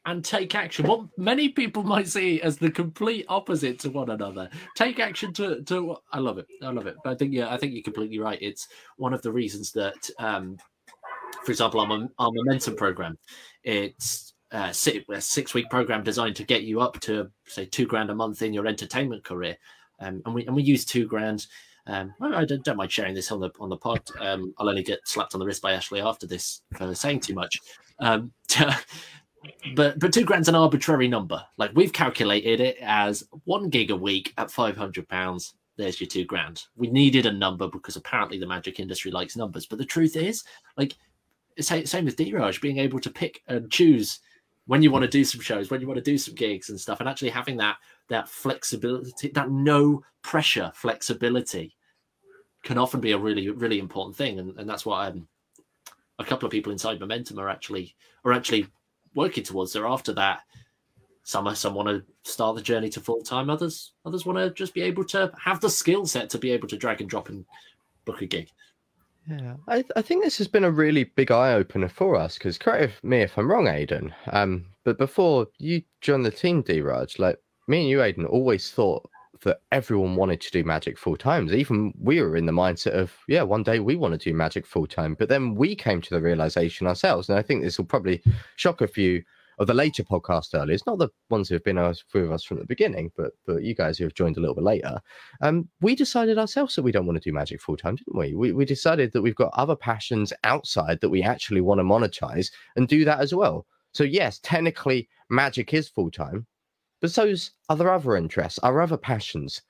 [0.05, 0.87] and take action.
[0.87, 4.51] What many people might see as the complete opposite to one another.
[4.75, 5.97] Take action to to.
[6.13, 6.47] I love it.
[6.63, 6.97] I love it.
[7.05, 8.39] But I think yeah, I think you're completely right.
[8.41, 10.59] It's one of the reasons that, um,
[11.45, 13.19] for example, our, our momentum program,
[13.65, 14.73] it's uh,
[15.11, 18.43] a six week program designed to get you up to say two grand a month
[18.43, 19.57] in your entertainment career,
[20.01, 21.47] um, and we and we use two grand.
[21.87, 24.03] Um, I don't, don't, mind sharing this on the on the pod.
[24.21, 27.35] Um, I'll only get slapped on the wrist by Ashley after this for saying too
[27.35, 27.59] much.
[27.99, 28.33] Um,
[29.75, 31.43] but but two grand's an arbitrary number.
[31.57, 35.55] Like we've calculated it as one gig a week at five hundred pounds.
[35.79, 36.63] There's your two grand.
[36.77, 39.67] We needed a number because apparently the magic industry likes numbers.
[39.67, 40.45] But the truth is,
[40.77, 40.95] like
[41.61, 44.21] same, same with Dhiraj, being able to pick and choose
[44.67, 46.81] when you want to do some shows, when you want to do some gigs and
[46.81, 47.77] stuff, and actually having that
[48.09, 51.75] that flexibility, that no pressure flexibility,
[52.63, 54.39] can often be a really really important thing.
[54.39, 55.27] And, and that's what um,
[56.19, 58.67] a couple of people inside Momentum are actually are actually
[59.15, 59.73] working towards.
[59.73, 60.43] They're after that
[61.25, 63.51] some some want to start the journey to full time.
[63.51, 66.69] Others others want to just be able to have the skill set to be able
[66.69, 67.45] to drag and drop and
[68.05, 68.49] book a gig.
[69.29, 72.59] Yeah, I, I think this has been a really big eye opener for us because
[72.59, 74.15] correct me if I'm wrong, Aidan.
[74.33, 79.09] Um, but before you joined the team, Dhiraj, like me and you, Aidan, always thought
[79.45, 81.53] that everyone wanted to do magic full times.
[81.53, 84.67] Even we were in the mindset of, yeah, one day we want to do magic
[84.67, 85.15] full time.
[85.15, 88.23] But then we came to the realization ourselves, and I think this will probably
[88.57, 89.23] shock a few
[89.59, 90.75] of the later podcast earlier.
[90.75, 93.75] It's not the ones who have been with us from the beginning, but but you
[93.75, 95.01] guys who have joined a little bit later.
[95.41, 98.35] Um, we decided ourselves that we don't want to do magic full time, didn't we?
[98.35, 98.53] we?
[98.53, 102.89] We decided that we've got other passions outside that we actually want to monetize and
[102.89, 103.67] do that as well.
[103.93, 106.47] So yes, technically magic is full time,
[107.01, 109.63] but so's other other interests, our other passions,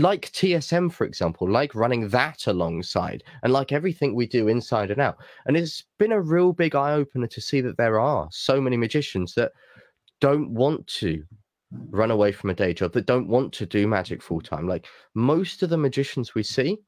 [0.00, 5.00] like TSM, for example, like running that alongside, and like everything we do inside and
[5.00, 5.16] out.
[5.46, 8.76] And it's been a real big eye opener to see that there are so many
[8.76, 9.52] magicians that
[10.20, 11.22] don't want to
[11.90, 14.68] run away from a day job, that don't want to do magic full time.
[14.68, 16.78] Like most of the magicians we see,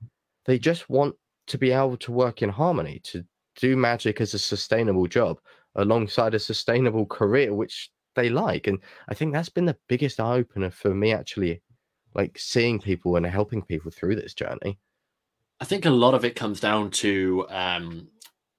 [0.46, 1.14] they just want
[1.48, 3.24] to be able to work in harmony, to
[3.56, 5.38] do magic as a sustainable job
[5.74, 8.66] alongside a sustainable career, which they like.
[8.66, 11.62] And I think that's been the biggest eye opener for me, actually,
[12.14, 14.78] like seeing people and helping people through this journey.
[15.60, 18.08] I think a lot of it comes down to um,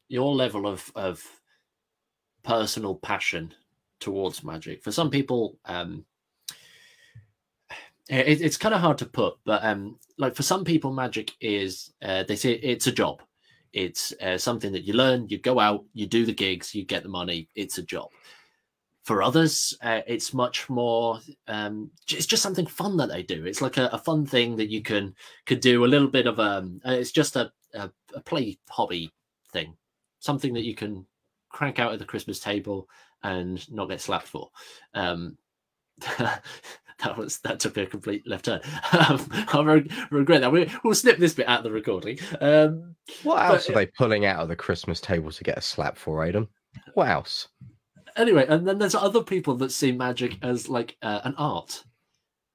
[0.07, 1.23] your level of, of
[2.43, 3.53] personal passion
[3.99, 4.83] towards magic.
[4.83, 6.05] For some people, um,
[8.09, 11.91] it, it's kind of hard to put, but um, like for some people, magic is
[12.01, 13.21] uh, they say it's a job.
[13.71, 15.27] It's uh, something that you learn.
[15.29, 17.47] You go out, you do the gigs, you get the money.
[17.55, 18.09] It's a job.
[19.03, 21.19] For others, uh, it's much more.
[21.47, 23.45] Um, it's just something fun that they do.
[23.45, 26.39] It's like a, a, fun thing that you can could do a little bit of.
[26.39, 29.11] Um, uh, it's just a, a, a play hobby
[29.51, 29.75] thing,
[30.19, 31.05] something that you can
[31.49, 32.87] crank out at the Christmas table
[33.23, 34.49] and not get slapped for.
[34.93, 35.37] Um,
[36.99, 38.61] that was that took a complete left turn.
[38.91, 40.51] Um, I re- regret that.
[40.51, 42.19] We, will snip this bit out of the recording.
[42.41, 45.61] Um, what else but, are they pulling out of the Christmas table to get a
[45.61, 46.47] slap for, Adam?
[46.93, 47.47] What else?
[48.19, 51.83] Anyway, and then there's other people that see magic as like uh, an art,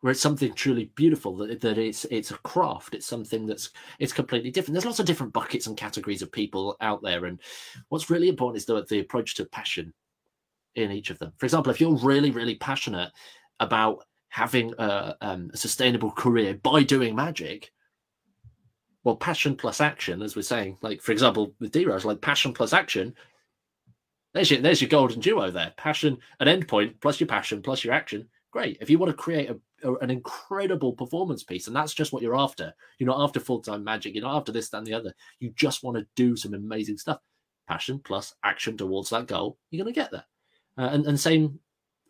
[0.00, 1.36] where it's something truly beautiful.
[1.36, 2.94] That that it's it's a craft.
[2.94, 4.74] It's something that's it's completely different.
[4.74, 7.40] There's lots of different buckets and categories of people out there, and
[7.88, 9.92] what's really important is the the approach to passion
[10.76, 11.32] in each of them.
[11.38, 13.10] For example, if you're really really passionate
[13.60, 17.70] about having a, um, a sustainable career by doing magic,
[19.04, 22.72] well, passion plus action, as we're saying, like for example with D like passion plus
[22.72, 23.14] action
[24.34, 25.72] there's your there's your golden duo there.
[25.76, 28.28] Passion, an endpoint plus your passion plus your action.
[28.50, 28.78] Great.
[28.80, 32.22] If you want to create a, a, an incredible performance piece, and that's just what
[32.22, 32.72] you're after.
[32.98, 34.14] You're not after full time magic.
[34.14, 35.14] You're not after this, that, and the other.
[35.38, 37.20] You just want to do some amazing stuff.
[37.68, 39.58] Passion plus action towards that goal.
[39.70, 40.26] You're going to get there.
[40.76, 41.58] Uh, and and same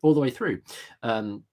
[0.03, 0.61] all the way through.
[1.03, 1.45] Um,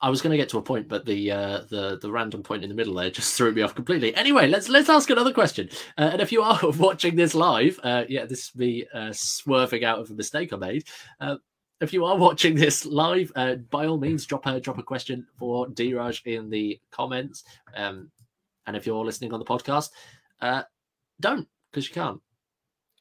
[0.00, 2.62] I was going to get to a point, but the uh, the the random point
[2.62, 4.14] in the middle there just threw me off completely.
[4.14, 5.68] Anyway, let's let's ask another question.
[5.96, 9.84] Uh, and if you are watching this live, uh, yeah, this is me uh, swerving
[9.84, 10.84] out of a mistake I made.
[11.20, 11.36] Uh,
[11.80, 15.26] if you are watching this live, uh, by all means, drop a drop a question
[15.36, 17.44] for Dhiraj in the comments.
[17.74, 18.10] Um,
[18.66, 19.90] and if you're listening on the podcast,
[21.20, 22.20] don't because you can't.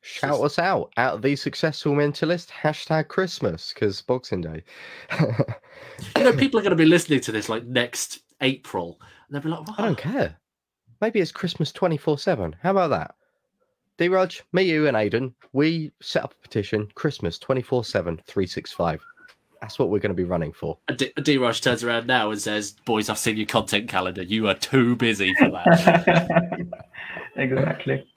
[0.07, 4.63] Shout us out at the successful mentalist hashtag Christmas because Boxing Day.
[5.19, 9.41] you know, people are going to be listening to this like next April, and they'll
[9.41, 10.37] be like, "I don't care."
[11.01, 12.55] Maybe it's Christmas twenty four seven.
[12.63, 13.15] How about that?
[13.97, 19.03] Dhiraj, me, you, and Aiden, we set up a petition Christmas 24 7, 365.
[19.59, 20.77] That's what we're going to be running for.
[20.87, 24.21] Dhiraj turns around now and says, Boys, I've seen your content calendar.
[24.21, 26.67] You are too busy for that.
[27.35, 28.07] exactly.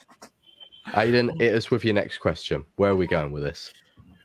[0.97, 2.65] Aidan, it is with your next question.
[2.77, 3.73] Where are we going with this?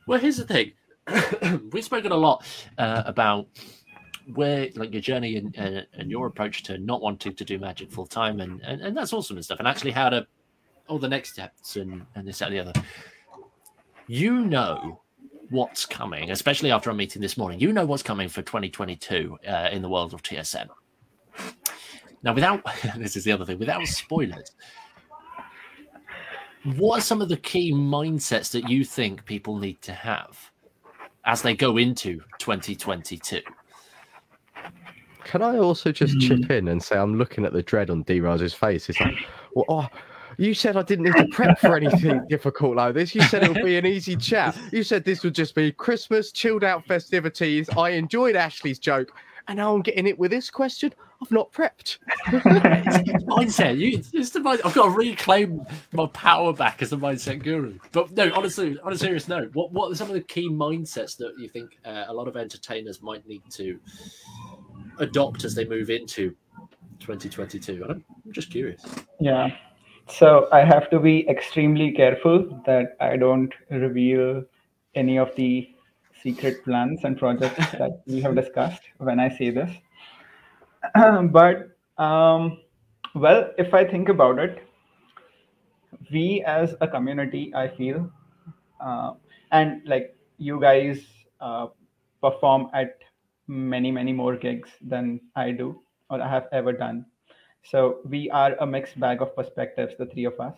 [0.06, 0.72] Well, here's the thing.
[1.72, 2.44] We've spoken a lot
[2.78, 3.46] uh, about
[4.34, 7.92] where, like, your journey and, and, and, your approach to not wanting to do magic
[7.92, 10.26] full time, and, and, and that's awesome and stuff, and actually how to
[10.88, 12.72] all the next steps and, and this, that, and the other.
[14.08, 15.00] You know
[15.50, 17.60] what's coming, especially after a meeting this morning.
[17.60, 20.68] You know what's coming for 2022 uh, in the world of TSM.
[22.22, 22.64] Now, without
[22.96, 24.50] this is the other thing, without spoilers,
[26.74, 30.50] what are some of the key mindsets that you think people need to have
[31.24, 33.40] as they go into 2022?
[35.24, 36.28] Can I also just mm.
[36.28, 38.88] chip in and say I'm looking at the dread on Dhiraj's face?
[38.88, 39.14] It's like,
[39.54, 39.88] well, oh,
[40.38, 43.14] you said I didn't need to prep for anything difficult like this.
[43.14, 44.56] You said it would be an easy chat.
[44.72, 47.68] You said this would just be Christmas, chilled out festivities.
[47.70, 49.12] I enjoyed Ashley's joke,
[49.48, 50.92] and now I'm getting it with this question.
[51.22, 51.98] I've not prepped.
[52.26, 53.78] mindset.
[53.78, 57.78] You, it's the mind, I've got to reclaim my power back as a mindset guru.
[57.92, 61.16] But no, honestly, on a serious note, what what are some of the key mindsets
[61.18, 63.78] that you think uh, a lot of entertainers might need to
[64.98, 66.34] adopt as they move into
[67.00, 67.84] 2022?
[67.88, 68.84] I'm just curious.
[69.20, 69.50] Yeah.
[70.08, 74.44] So I have to be extremely careful that I don't reveal
[74.94, 75.68] any of the
[76.22, 79.70] secret plans and projects that we have discussed when I say this.
[81.30, 82.58] but um,
[83.14, 84.62] well, if I think about it,
[86.12, 88.10] we as a community, I feel,
[88.80, 89.14] uh,
[89.52, 91.00] and like you guys
[91.40, 91.68] uh,
[92.22, 92.98] perform at
[93.48, 97.06] many, many more gigs than I do or I have ever done.
[97.64, 100.54] So we are a mixed bag of perspectives, the three of us.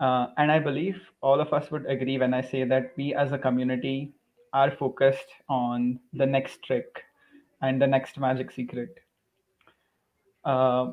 [0.00, 3.32] Uh, and I believe all of us would agree when I say that we as
[3.32, 4.12] a community
[4.52, 7.02] are focused on the next trick
[7.62, 9.00] and the next magic secret.
[10.44, 10.92] Uh,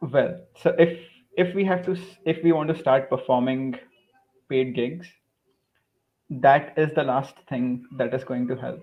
[0.00, 0.98] well, so if
[1.36, 3.78] if we have to if we want to start performing
[4.48, 5.08] paid gigs,
[6.30, 8.82] that is the last thing that is going to help.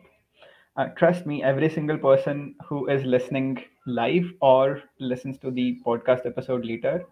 [0.78, 6.26] Uh, trust me, every single person who is listening live or listens to the podcast
[6.26, 7.06] episode later,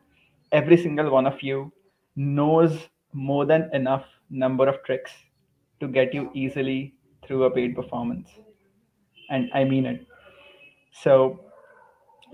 [0.52, 1.72] every single one of you
[2.16, 5.12] knows more than enough number of tricks
[5.80, 6.94] to get you easily
[7.26, 8.30] through a paid performance.
[9.30, 10.06] And I mean it.
[10.92, 11.42] So,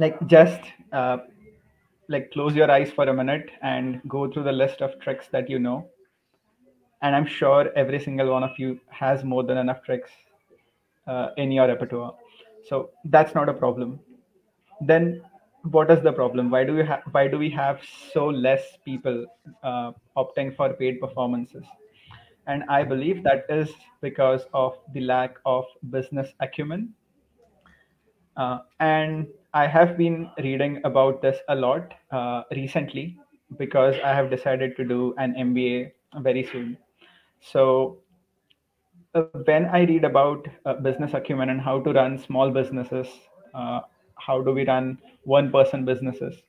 [0.02, 0.62] like, just
[0.92, 1.18] uh,
[2.08, 5.50] like close your eyes for a minute and go through the list of tricks that
[5.50, 5.88] you know.
[7.02, 10.12] And I'm sure every single one of you has more than enough tricks
[11.08, 12.14] uh, in your repertoire.
[12.68, 14.00] So that's not a problem
[14.82, 15.22] then
[15.64, 17.80] what is the problem why do we have why do we have
[18.14, 19.26] so less people
[19.64, 21.64] uh, opting for paid performances
[22.48, 23.70] and i believe that is
[24.02, 26.90] because of the lack of business acumen
[28.38, 33.18] uh, and i have been reading about this a lot uh, recently
[33.58, 36.78] because i have decided to do an mba very soon.
[37.40, 37.98] So
[39.16, 43.08] uh, when i read about uh, business acumen and how to run small businesses
[43.54, 43.82] uh,
[44.16, 46.44] how do we run one person businesses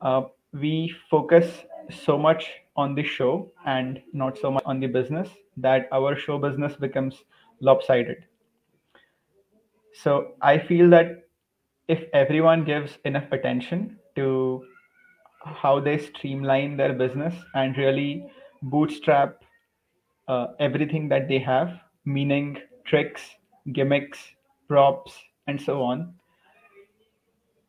[0.00, 0.22] uh,
[0.52, 5.88] we focus so much on the show and not so much on the business that
[5.92, 7.24] our show business becomes
[7.60, 8.24] lopsided.
[9.92, 11.27] So i feel that
[11.88, 14.64] if everyone gives enough attention to
[15.44, 18.24] how they streamline their business and really
[18.62, 19.42] bootstrap
[20.28, 23.22] uh, everything that they have meaning tricks
[23.72, 24.18] gimmicks
[24.68, 25.12] props
[25.46, 26.14] and so on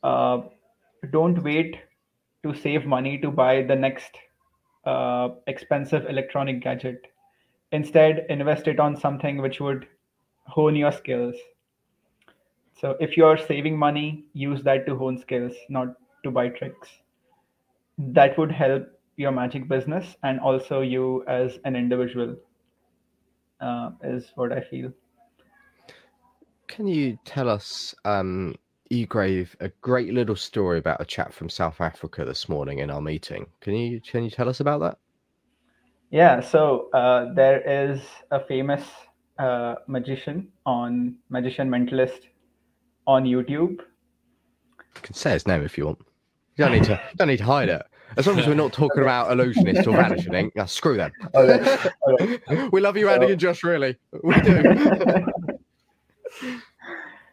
[0.03, 0.41] uh,
[1.11, 1.77] don't wait
[2.43, 4.17] to save money to buy the next
[4.85, 7.07] uh, expensive electronic gadget.
[7.71, 9.87] Instead, invest it on something which would
[10.47, 11.35] hone your skills.
[12.79, 16.87] So, if you're saving money, use that to hone skills, not to buy tricks.
[17.97, 18.87] That would help
[19.17, 22.37] your magic business and also you as an individual,
[23.59, 24.93] uh, is what I feel.
[26.67, 28.55] Can you tell us um,
[28.89, 33.01] gave a great little story about a chap from South Africa this morning in our
[33.01, 33.45] meeting.
[33.61, 34.97] Can you can you tell us about that?
[36.11, 38.83] Yeah, so uh, there is a famous
[39.37, 42.21] uh, magician on Magician Mentalist
[43.09, 43.79] on YouTube.
[43.79, 45.99] You can say his name if you want.
[46.55, 47.81] You don't need to don't need to hide it.
[48.17, 51.11] As long as we're not talking about illusionists or vanishing, uh, screw them.
[52.71, 53.63] we love you, Andy and Josh.
[53.63, 55.25] Really, we do.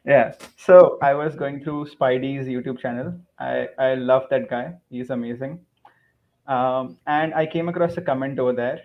[0.06, 5.10] yeah so i was going through spidey's youtube channel i i love that guy he's
[5.10, 5.58] amazing
[6.46, 8.80] um, and i came across a comment over there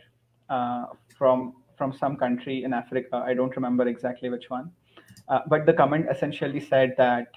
[0.50, 4.72] uh, from from some country in africa i don't remember exactly which one
[5.28, 7.28] uh, but the comment essentially said that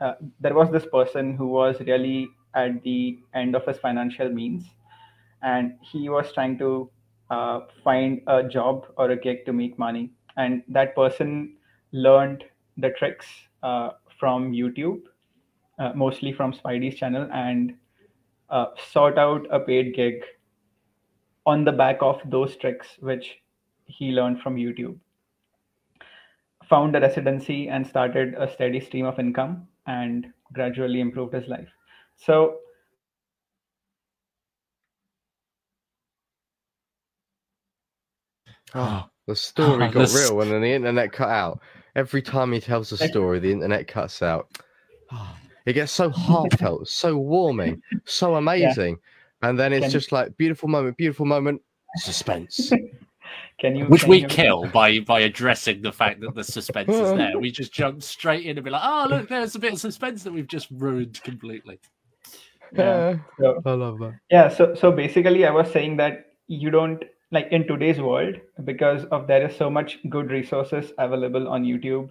[0.00, 4.64] uh, there was this person who was really at the end of his financial means
[5.42, 6.90] and he was trying to
[7.30, 11.56] uh, find a job or a gig to make money and that person
[11.92, 12.44] learned
[12.76, 13.26] the tricks
[13.62, 15.02] uh, from YouTube,
[15.78, 17.74] uh, mostly from Spidey's channel, and
[18.50, 20.22] uh, sort out a paid gig
[21.46, 23.38] on the back of those tricks which
[23.86, 24.96] he learned from YouTube.
[26.70, 31.68] Found a residency and started a steady stream of income and gradually improved his life.
[32.16, 32.60] So
[38.74, 41.60] Oh, the story got real and then the internet cut out.
[41.96, 44.48] Every time he tells a story, the internet cuts out.
[45.10, 45.36] Ah.
[45.66, 48.96] It gets so heartfelt, so warming, so amazing.
[49.42, 49.48] Yeah.
[49.48, 51.60] And then it's just like beautiful moment, beautiful moment,
[51.98, 52.72] suspense.
[53.58, 53.86] Can you?
[53.86, 54.28] Which can we you...
[54.28, 57.38] kill by by addressing the fact that the suspense is there.
[57.38, 60.22] We just jump straight in and be like, "Oh, look, there's a bit of suspense
[60.24, 61.80] that we've just ruined completely."
[62.72, 64.14] Yeah, so, I love that.
[64.30, 67.02] Yeah, so so basically, I was saying that you don't
[67.32, 72.10] like in today's world because of there is so much good resources available on YouTube.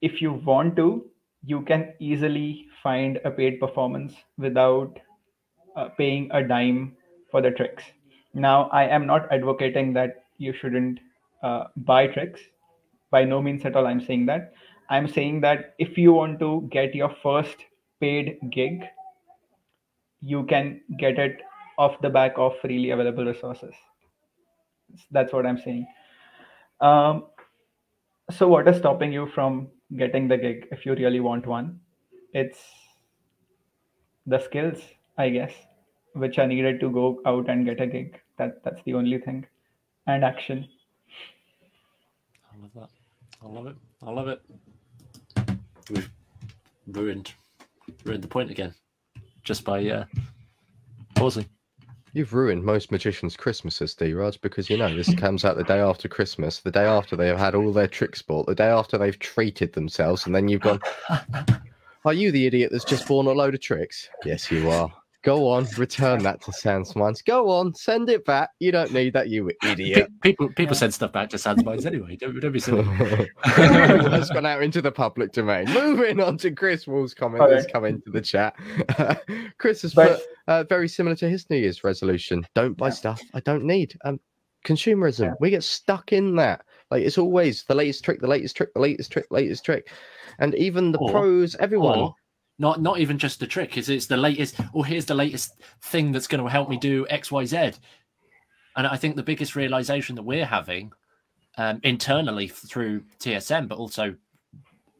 [0.00, 1.04] If you want to,
[1.44, 4.98] you can easily find a paid performance without
[5.76, 6.96] uh, paying a dime
[7.30, 7.84] for the tricks.
[8.34, 11.00] Now, I am not advocating that you shouldn't
[11.42, 12.40] uh, buy tricks.
[13.10, 14.54] By no means at all, I'm saying that.
[14.88, 17.56] I'm saying that if you want to get your first
[18.00, 18.84] paid gig,
[20.20, 21.40] you can get it
[21.78, 23.74] off the back of freely available resources.
[25.10, 25.86] That's what I'm saying.
[26.80, 27.26] Um,
[28.30, 31.80] so, what is stopping you from getting the gig if you really want one?
[32.32, 32.58] It's
[34.26, 34.80] the skills,
[35.18, 35.52] I guess
[36.14, 38.20] which are needed to go out and get a gig.
[38.38, 39.46] That that's the only thing,
[40.06, 40.68] and action.
[42.52, 42.90] I love that.
[43.42, 43.76] I love it.
[44.02, 44.42] I love it.
[45.90, 46.10] We've
[46.86, 47.32] ruined
[48.04, 48.74] ruined the point again,
[49.44, 50.04] just by uh,
[51.14, 51.46] pausing.
[52.14, 56.08] You've ruined most magicians' Christmases, Dhiraj, because you know this comes out the day after
[56.08, 59.18] Christmas, the day after they have had all their tricks bought, the day after they've
[59.18, 60.80] treated themselves, and then you've gone.
[62.04, 64.08] Are you the idiot that's just bought a load of tricks?
[64.24, 64.92] Yes, you are.
[65.22, 67.24] Go on, return that to SansMinds.
[67.24, 68.50] Go on, send it back.
[68.58, 70.10] You don't need that, you idiot.
[70.20, 72.16] People people send stuff back to SansMinds anyway.
[72.16, 72.82] Don't, don't be silly.
[73.44, 75.66] that's gone out into the public domain.
[75.72, 78.56] Moving on to Chris Wall's comment that's come into the chat.
[79.58, 82.94] Chris has put uh, very similar to his New Year's resolution: don't buy yeah.
[82.94, 83.96] stuff I don't need.
[84.04, 84.18] Um,
[84.64, 85.26] consumerism.
[85.26, 85.34] Yeah.
[85.38, 86.64] We get stuck in that.
[86.90, 89.88] Like it's always the latest trick, the latest trick, the latest trick, latest trick,
[90.40, 91.98] and even the or, pros, everyone.
[92.00, 92.14] Or,
[92.62, 96.12] not not even just the trick is it's the latest oh here's the latest thing
[96.12, 97.78] that's going to help me do xyz
[98.76, 100.90] and i think the biggest realization that we're having
[101.58, 104.14] um, internally through tsm but also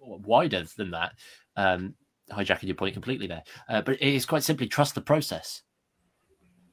[0.01, 1.13] wider than that
[1.57, 1.95] um,
[2.31, 5.63] hijacking your point completely there uh, but it is quite simply trust the process.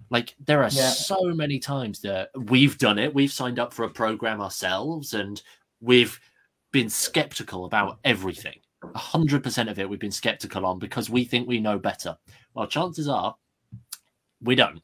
[0.09, 0.89] Like there are yeah.
[0.89, 5.39] so many times that we've done it we've signed up for a program ourselves and
[5.81, 6.19] we've
[6.71, 11.59] been skeptical about everything 100% of it we've been skeptical on because we think we
[11.59, 12.17] know better.
[12.53, 13.35] Well, chances are
[14.41, 14.81] we don't.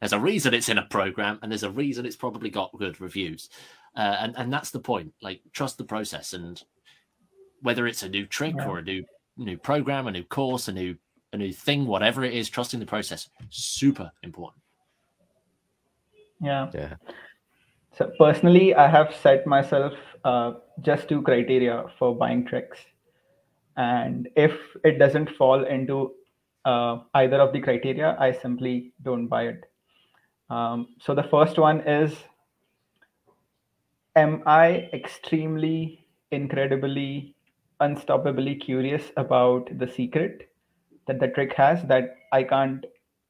[0.00, 3.00] There's a reason it's in a program and there's a reason it's probably got good
[3.00, 3.48] reviews.
[3.96, 5.12] Uh, and, and that's the point.
[5.22, 6.32] Like, trust the process.
[6.32, 6.62] And
[7.60, 8.66] whether it's a new trick yeah.
[8.66, 9.04] or a new
[9.36, 10.96] new program, a new course, a new
[11.32, 14.62] a new thing, whatever it is, trusting the process, super important.
[16.40, 16.70] Yeah.
[16.74, 16.94] Yeah.
[17.96, 22.78] So personally, I have set myself uh, just two criteria for buying tricks
[23.76, 24.52] and if
[24.84, 26.12] it doesn't fall into
[26.64, 29.64] uh, either of the criteria i simply don't buy it.
[30.50, 32.14] Um, so the first one is
[34.16, 37.34] am i extremely incredibly
[37.80, 40.50] unstoppably curious about the secret
[41.06, 42.84] that the trick has that i can't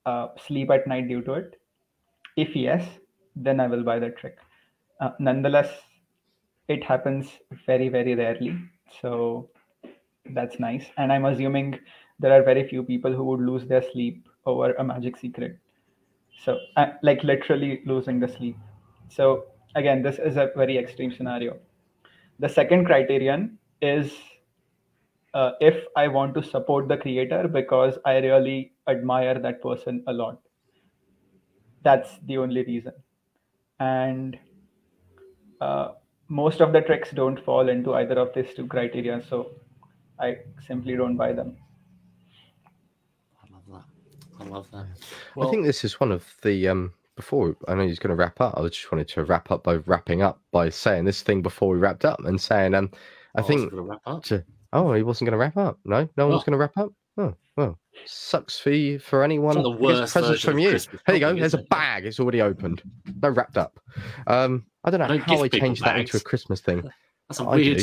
[0.07, 1.61] uh, sleep at night due to it?
[2.37, 2.87] If yes
[3.37, 4.39] then i will buy the trick.
[5.01, 5.71] Uh, nonetheless
[6.69, 7.29] it happens
[7.67, 8.59] very very rarely.
[9.01, 9.49] So
[10.31, 10.87] that's nice.
[10.97, 11.79] And I'm assuming
[12.19, 15.59] there are very few people who would lose their sleep over a magic secret.
[16.45, 18.57] So, uh, like literally losing the sleep.
[19.09, 21.59] So, again, this is a very extreme scenario.
[22.39, 24.13] The second criterion is
[25.35, 30.13] uh, if I want to support the creator because I really admire that person a
[30.13, 30.41] lot.
[31.83, 32.93] That's the only reason.
[33.81, 34.39] And
[35.61, 35.93] uh,
[36.29, 39.23] most of the tricks don't fall into either of these two criteria.
[39.29, 39.51] So
[40.23, 41.57] I simply don't buy them.
[43.43, 44.41] I love that.
[44.41, 44.87] I love that.
[45.35, 48.17] Well, I think this is one of the um before I know he's going to
[48.17, 48.57] wrap up.
[48.57, 51.79] I just wanted to wrap up by wrapping up by saying this thing before we
[51.79, 52.91] wrapped up and saying um
[53.37, 53.73] I oh, think
[54.25, 55.81] to, oh he wasn't going to wrap up.
[55.85, 56.93] No, no one was going to wrap up.
[57.19, 59.61] Oh well, sucks for you, for anyone.
[59.61, 60.71] the worst presents from you.
[60.71, 61.35] Here you go.
[61.35, 62.07] There's a bag.
[62.07, 62.83] It's already opened.
[63.21, 63.79] No wrapped up.
[64.29, 66.89] Um, I don't know I don't how I changed that into a Christmas thing.
[67.29, 67.83] That's a weird.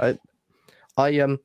[0.00, 0.18] I,
[1.00, 1.38] I um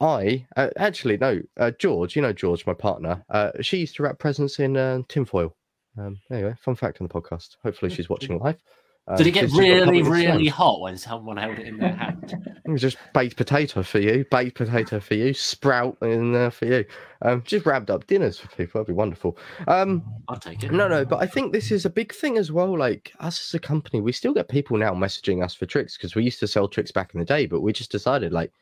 [0.00, 3.24] I uh, actually no uh, George, you know George, my partner.
[3.30, 5.54] Uh, she used to wrap presents in uh, tinfoil.
[5.96, 7.56] Um, anyway, fun fact on the podcast.
[7.62, 8.60] Hopefully, she's watching live.
[9.06, 12.34] Uh, Did it get really, really hot when someone held it in their hand?
[12.64, 16.64] it was just baked potato for you, baked potato for you, sprout in there for
[16.64, 16.86] you.
[17.20, 18.80] Um, just wrapped up dinners for people.
[18.80, 19.36] That'd be wonderful.
[19.68, 20.72] Um, I'll take it.
[20.72, 22.78] No, no, but I think this is a big thing as well.
[22.78, 26.14] Like us as a company, we still get people now messaging us for tricks because
[26.14, 28.52] we used to sell tricks back in the day, but we just decided like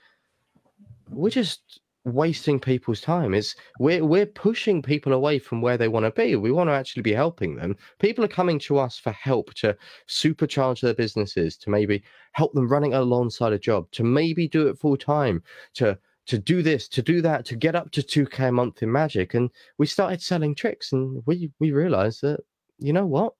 [1.08, 3.34] we're just wasting people's time.
[3.34, 6.36] It's we're we're pushing people away from where they want to be.
[6.36, 7.76] We want to actually be helping them.
[7.98, 9.76] People are coming to us for help to
[10.08, 14.78] supercharge their businesses, to maybe help them running alongside a job, to maybe do it
[14.78, 15.42] full time,
[15.74, 18.90] to to do this, to do that, to get up to 2k a month in
[18.90, 19.34] magic.
[19.34, 22.40] And we started selling tricks and we we realized that,
[22.78, 23.34] you know what?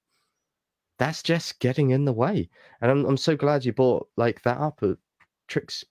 [0.99, 2.49] That's just getting in the way.
[2.81, 4.81] And I'm I'm so glad you brought like that up.
[4.83, 4.95] Uh,
[5.49, 5.85] tricks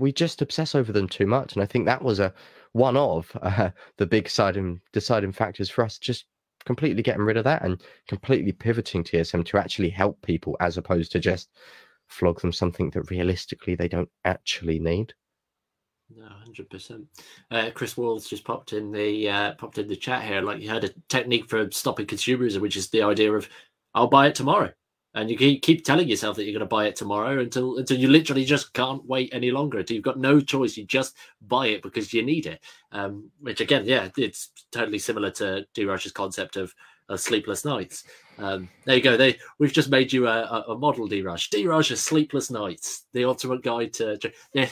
[0.00, 1.52] we just obsess over them too much.
[1.52, 2.32] And I think that was a
[2.72, 6.26] one of uh, the big deciding deciding factors for us just
[6.64, 11.10] completely getting rid of that and completely pivoting TSM to actually help people as opposed
[11.12, 11.48] to just
[12.08, 15.14] flog them something that realistically they don't actually need.
[16.14, 17.04] No, hundred uh, percent.
[17.74, 20.42] Chris Walls just popped in the uh, popped in the chat here.
[20.42, 23.48] Like you had a technique for stopping consumerism, which is the idea of
[23.94, 24.72] I'll buy it tomorrow
[25.14, 28.08] and you keep telling yourself that you're going to buy it tomorrow until until you
[28.08, 31.16] literally just can't wait any longer until you've got no choice you just
[31.48, 32.60] buy it because you need it
[32.92, 36.74] um, which again yeah it's totally similar to Dhiraj's concept of,
[37.08, 38.04] of sleepless nights
[38.38, 41.96] um, there you go they we've just made you a, a, a model Dhiraj Dhiraj
[41.96, 44.18] sleepless nights the ultimate guide to,
[44.52, 44.68] yeah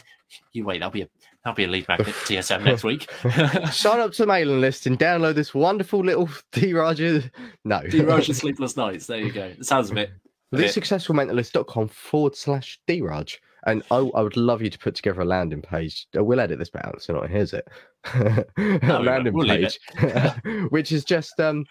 [0.53, 1.09] you wait that'll be a
[1.45, 3.09] I'll be a lead magnet to TSM next week.
[3.73, 7.23] Sign up to the mailing list and download this wonderful little D Roger.
[7.65, 7.81] No.
[7.81, 9.07] D Roger Sleepless Nights.
[9.07, 9.45] There you go.
[9.45, 10.11] It sounds a bit
[10.55, 13.37] TheSuccessfulMentalist.com forward slash Dhiraj.
[13.67, 16.07] And I, I, would love you to put together a landing page.
[16.17, 17.67] Uh, we'll edit this bit out so not hears it.
[18.57, 19.81] a landing we'll page,
[20.71, 21.67] which is just, um,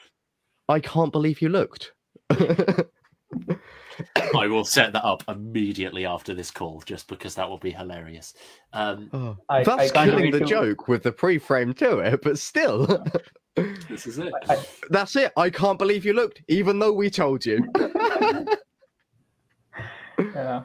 [0.69, 1.93] I can't believe you looked.
[2.29, 2.85] I
[4.47, 8.33] will set that up immediately after this call, just because that will be hilarious.
[8.73, 12.85] Um, oh, I, that's I killing the joke with the pre-frame to it, but still.
[13.55, 14.31] this is it.
[14.49, 15.31] I, that's it.
[15.35, 17.65] I can't believe you looked, even though we told you
[20.19, 20.63] yeah.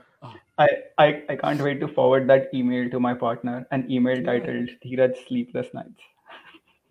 [0.58, 4.70] I, I, I can't wait to forward that email to my partner, an email titled
[4.84, 6.00] Dhiraj Sleepless Nights.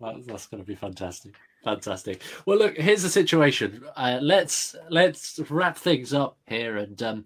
[0.00, 1.34] That's, that's going to be fantastic.
[1.64, 2.22] Fantastic.
[2.44, 3.84] Well, look, here's the situation.
[3.96, 7.24] Uh, let's let's wrap things up here and um,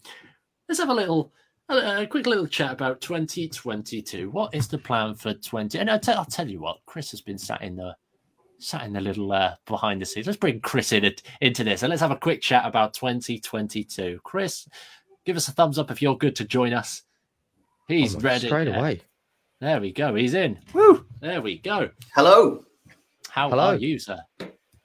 [0.69, 1.33] let's have a little
[1.71, 4.31] a, a, quick little chat about 2022.
[4.31, 5.79] What is the plan for 20?
[5.79, 7.97] And I'll, t- I'll tell you what, Chris has been sat in the
[8.59, 10.27] sat in the little uh, behind the scenes.
[10.27, 11.11] Let's bring Chris in
[11.41, 14.21] into this and let's have a quick chat about 2022.
[14.23, 14.69] Chris,
[15.27, 17.03] give us a thumbs up if you're good to join us.
[17.89, 18.47] He's oh, ready.
[18.47, 19.03] Straight away.
[19.61, 20.15] There we go.
[20.15, 20.59] He's in.
[20.73, 21.05] Woo!
[21.21, 21.91] There we go.
[22.15, 22.65] Hello.
[23.29, 23.67] How Hello.
[23.67, 24.19] are you, sir?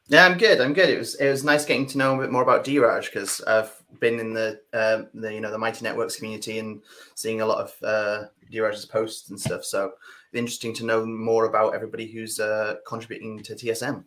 [0.08, 0.60] Yeah, I'm good.
[0.60, 0.90] I'm good.
[0.90, 3.72] It was it was nice getting to know a bit more about Dhiraj because I've
[4.00, 6.82] been in the um, the you know the Mighty Networks community and
[7.16, 9.64] seeing a lot of uh, Dhiraj's posts and stuff.
[9.64, 9.94] So
[10.34, 14.04] interesting to know more about everybody who's uh, contributing to TSM.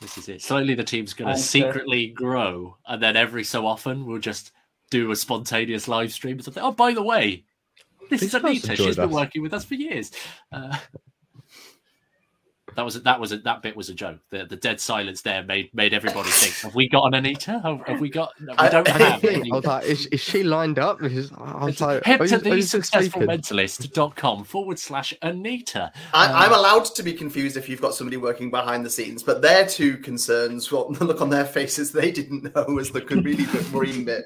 [0.00, 0.42] This is it.
[0.42, 4.52] Slowly, the team's going to secretly grow, and then every so often we'll just
[4.90, 6.62] do a spontaneous live stream or something.
[6.62, 7.44] Oh, by the way,
[8.10, 8.76] this is Anita.
[8.76, 10.10] She's been working with us for years.
[10.52, 10.76] Uh,
[12.76, 14.18] that was that was a, that bit was a joke.
[14.30, 17.58] The the dead silence there made made everybody think: Have we got an Anita?
[17.60, 18.32] Have, have we got?
[18.40, 19.24] No, we don't have.
[19.24, 20.98] I was like, is, is she lined up?
[21.02, 25.92] I was like, head to the successfulmentalist.com forward slash Anita.
[26.14, 29.22] I, am um, allowed to be confused if you've got somebody working behind the scenes,
[29.22, 33.04] but their two concerns, what the look on their faces, they didn't know was the
[33.04, 34.24] really worrying bit.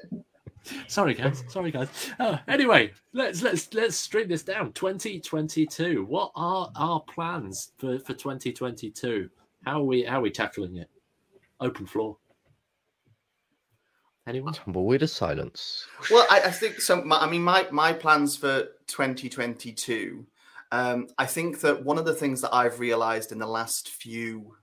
[0.87, 1.43] Sorry, guys.
[1.47, 1.89] Sorry, guys.
[2.19, 4.73] Uh, anyway, let's let's let's string this down.
[4.73, 6.05] 2022.
[6.05, 9.29] What are our plans for for 2022?
[9.65, 10.89] How are we how are we tackling it?
[11.59, 12.17] Open floor.
[14.27, 14.53] Anyone?
[14.53, 15.85] Tumbleweed of silence.
[16.09, 17.03] Well, I, I think so.
[17.11, 20.25] I mean, my my plans for 2022.
[20.71, 24.55] Um, I think that one of the things that I've realized in the last few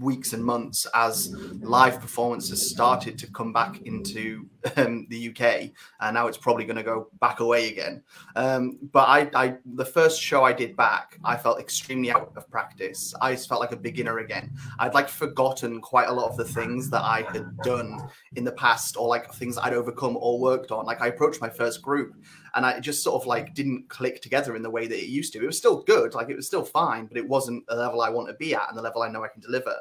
[0.00, 6.14] weeks and months as live performances started to come back into um, the UK, and
[6.14, 8.02] now it's probably going to go back away again.
[8.34, 12.50] Um, but I, I, the first show I did back, I felt extremely out of
[12.50, 13.14] practice.
[13.20, 14.52] I felt like a beginner again.
[14.78, 18.52] I'd like forgotten quite a lot of the things that I had done in the
[18.52, 20.84] past, or like things I'd overcome or worked on.
[20.84, 22.14] Like I approached my first group,
[22.54, 25.32] and I just sort of like didn't click together in the way that it used
[25.32, 25.42] to.
[25.42, 28.10] It was still good, like it was still fine, but it wasn't the level I
[28.10, 29.74] want to be at and the level I know I can deliver.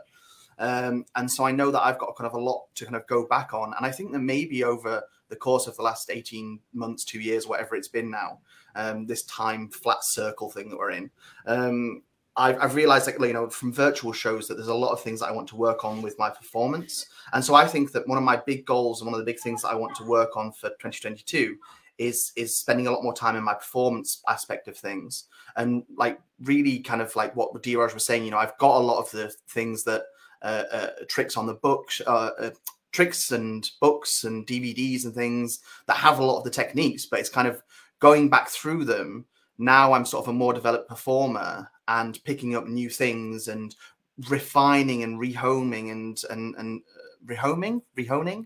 [0.59, 3.07] Um, and so I know that I've got kind of a lot to kind of
[3.07, 3.73] go back on.
[3.77, 7.47] And I think that maybe over the course of the last 18 months, two years,
[7.47, 8.39] whatever it's been now,
[8.75, 11.11] um, this time flat circle thing that we're in,
[11.45, 12.01] um,
[12.35, 15.19] I've, I've, realized that, you know, from virtual shows that there's a lot of things
[15.19, 17.05] that I want to work on with my performance.
[17.31, 19.39] And so I think that one of my big goals and one of the big
[19.39, 21.55] things that I want to work on for 2022
[21.97, 25.25] is is spending a lot more time in my performance aspect of things.
[25.55, 28.25] And like really kind of like what Dhiraj was saying.
[28.25, 30.03] You know, I've got a lot of the things that
[30.41, 32.49] uh, uh, tricks on the books, uh, uh,
[32.91, 37.19] tricks and books and DVDs and things that have a lot of the techniques, but
[37.19, 37.61] it's kind of
[37.99, 39.25] going back through them.
[39.57, 43.75] Now I'm sort of a more developed performer and picking up new things and
[44.29, 48.45] refining and rehoming and and and uh, rehoming, rehoning,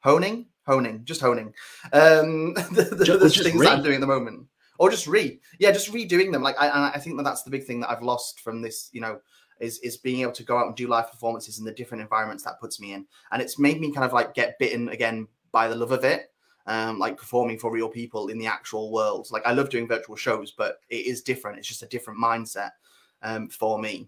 [0.00, 1.52] honing, honing, just honing.
[1.92, 4.46] Um, the, the, Ju- the just things that I'm doing at the moment,
[4.78, 6.42] or just re, yeah, just redoing them.
[6.42, 8.90] Like I, and I think that that's the big thing that I've lost from this.
[8.92, 9.20] You know,
[9.58, 12.44] is is being able to go out and do live performances in the different environments
[12.44, 15.66] that puts me in, and it's made me kind of like get bitten again by
[15.68, 16.30] the love of it.
[16.66, 19.28] Um, like performing for real people in the actual world.
[19.30, 21.56] Like I love doing virtual shows, but it is different.
[21.56, 22.72] It's just a different mindset
[23.22, 24.06] um, for me.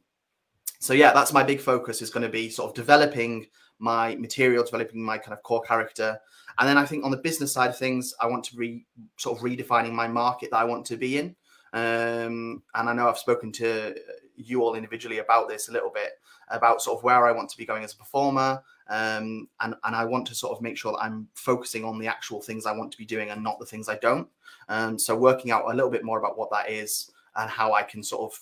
[0.78, 3.46] So yeah, that's my big focus is going to be sort of developing
[3.80, 6.18] my material, developing my kind of core character,
[6.58, 9.38] and then I think on the business side of things, I want to be sort
[9.38, 11.34] of redefining my market that I want to be in.
[11.72, 13.94] Um, and I know I've spoken to
[14.36, 16.12] you all individually about this a little bit
[16.48, 18.62] about sort of where I want to be going as a performer.
[18.88, 22.08] Um, and, and I want to sort of make sure that I'm focusing on the
[22.08, 24.28] actual things I want to be doing and not the things I don't.
[24.68, 27.84] Um, so working out a little bit more about what that is and how I
[27.84, 28.40] can sort of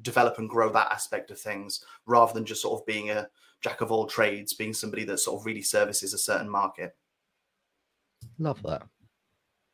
[0.00, 3.28] develop and grow that aspect of things rather than just sort of being a
[3.62, 6.96] jack of all trades, being somebody that sort of really services a certain market.
[8.38, 8.82] Love that.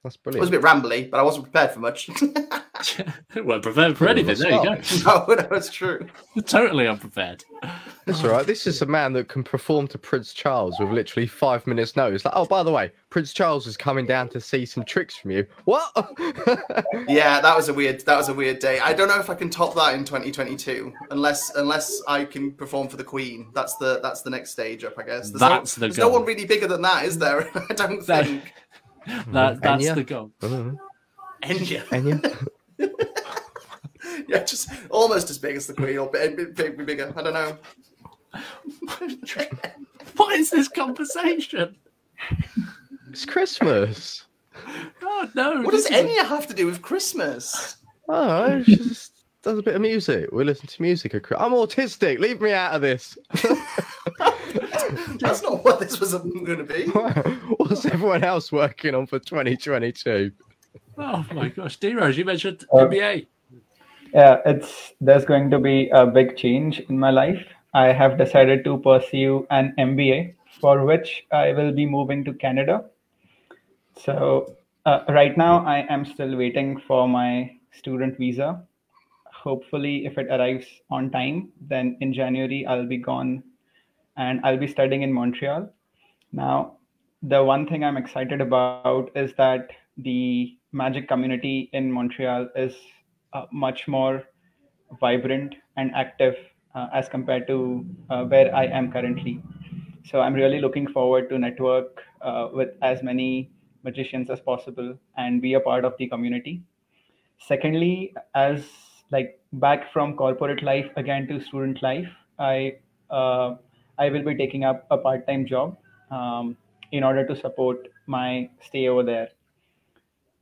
[0.04, 0.38] That's brilliant.
[0.38, 2.08] It was a bit rambly, but I wasn't prepared for much.
[3.44, 4.38] well, prepared for anything.
[4.38, 4.74] There you go.
[5.04, 6.06] no, no, it's true.
[6.46, 7.44] totally unprepared.
[8.06, 8.46] That's all right.
[8.46, 12.24] This is a man that can perform to Prince Charles with literally five minutes' notice.
[12.24, 15.32] Like, oh, by the way, Prince Charles is coming down to see some tricks from
[15.32, 15.46] you.
[15.64, 15.90] What?
[17.08, 18.00] Yeah, that was a weird.
[18.06, 18.78] That was a weird day.
[18.78, 22.88] I don't know if I can top that in 2022, unless unless I can perform
[22.88, 23.48] for the Queen.
[23.52, 25.30] That's the that's the next stage up, I guess.
[25.30, 27.50] There's That's no, the there's no one really bigger than that, is there?
[27.68, 28.52] I don't think.
[29.32, 29.94] That, that's Enya?
[29.94, 30.30] the goal.
[30.40, 30.76] Mhm.
[31.42, 31.82] Enya.
[31.86, 32.48] Enya?
[34.28, 37.12] Yeah, just almost as big as the Queen, or big, big, big, bigger.
[37.16, 37.56] I don't know.
[40.16, 41.76] What is this conversation?
[43.10, 44.24] It's Christmas.
[45.02, 45.62] Oh no!
[45.62, 47.76] What does is Enya have to do with Christmas?
[48.08, 50.30] Oh, she just does a bit of music.
[50.32, 51.14] We listen to music.
[51.14, 52.18] I'm autistic.
[52.18, 53.16] Leave me out of this.
[55.20, 56.84] That's not what this was going to be.
[57.56, 60.32] What's everyone else working on for 2022?
[60.96, 63.26] Oh my gosh, D-Rose, you mentioned Uh, MBA.
[64.14, 67.44] Yeah, it's there's going to be a big change in my life.
[67.74, 72.86] I have decided to pursue an MBA, for which I will be moving to Canada.
[73.96, 74.54] So
[74.86, 78.62] uh, right now, I am still waiting for my student visa.
[79.32, 83.42] Hopefully, if it arrives on time, then in January I'll be gone,
[84.18, 85.70] and I'll be studying in Montreal.
[86.32, 86.76] Now,
[87.22, 92.74] the one thing I'm excited about is that the magic community in Montreal is
[93.32, 94.24] uh, much more
[95.00, 96.36] vibrant and active
[96.74, 99.40] uh, as compared to uh, where I am currently.
[100.04, 103.50] So I'm really looking forward to network uh, with as many
[103.82, 106.62] magicians as possible and be a part of the community.
[107.38, 108.64] Secondly, as
[109.10, 112.08] like back from corporate life again to student life,
[112.38, 112.76] I
[113.10, 113.56] uh,
[113.98, 115.76] I will be taking up a part-time job
[116.10, 116.56] um,
[116.92, 119.28] in order to support my stay over there.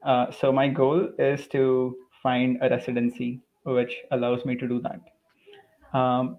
[0.03, 5.99] Uh, so my goal is to find a residency which allows me to do that.
[5.99, 6.39] Um,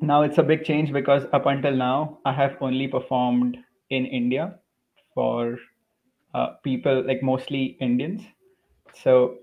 [0.00, 3.58] now it's a big change because up until now I have only performed
[3.90, 4.58] in India
[5.14, 5.58] for
[6.34, 8.22] uh, people like mostly Indians.
[8.94, 9.36] So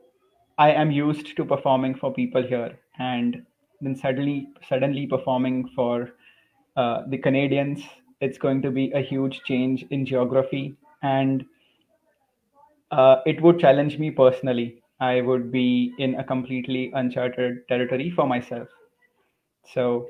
[0.57, 3.45] I am used to performing for people here, and
[3.81, 6.11] then suddenly suddenly performing for
[6.75, 7.81] uh, the Canadians,
[8.21, 11.43] it's going to be a huge change in geography and
[12.91, 14.81] uh, it would challenge me personally.
[14.99, 18.67] I would be in a completely uncharted territory for myself.
[19.73, 20.07] So,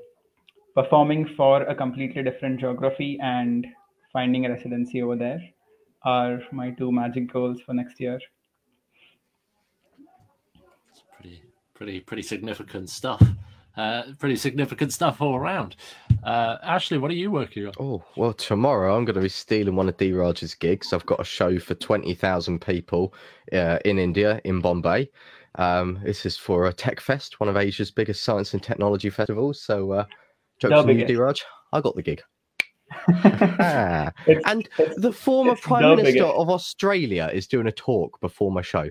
[0.75, 3.65] performing for a completely different geography and
[4.11, 5.41] finding a residency over there
[6.03, 8.19] are my two magic goals for next year.
[10.89, 11.43] It's pretty,
[11.73, 13.21] pretty, pretty significant stuff.
[13.81, 15.75] Uh, pretty significant stuff all around.
[16.23, 17.73] Uh, Ashley, what are you working on?
[17.79, 20.93] Oh, well, tomorrow I'm going to be stealing one of Dhiraj's gigs.
[20.93, 23.15] I've got a show for 20,000 people
[23.51, 25.09] uh, in India, in Bombay.
[25.55, 29.59] Um, this is for a Tech Fest, one of Asia's biggest science and technology festivals.
[29.59, 30.05] So, uh,
[30.59, 31.03] jokes on you.
[31.03, 31.41] Dhiraj.
[31.73, 32.21] I got the gig.
[33.17, 34.11] Ah.
[34.45, 36.33] And the former Prime Minister biggest.
[36.35, 38.89] of Australia is doing a talk before my show.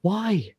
[0.00, 0.54] Why?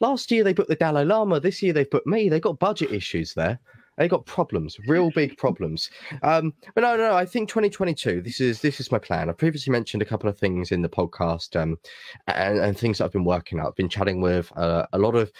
[0.00, 1.40] Last year they put the Dalai Lama.
[1.40, 2.28] This year they've put me.
[2.28, 3.58] They've got budget issues there.
[3.98, 5.90] They've got problems, real big problems.
[6.22, 7.16] Um, but no, no, no.
[7.16, 8.22] I think 2022.
[8.22, 9.28] This is this is my plan.
[9.28, 11.78] I previously mentioned a couple of things in the podcast, um,
[12.28, 13.66] and, and things that I've been working on.
[13.66, 15.32] I've been chatting with uh, a lot of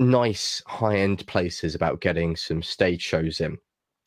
[0.00, 3.56] nice high end places about getting some stage shows in.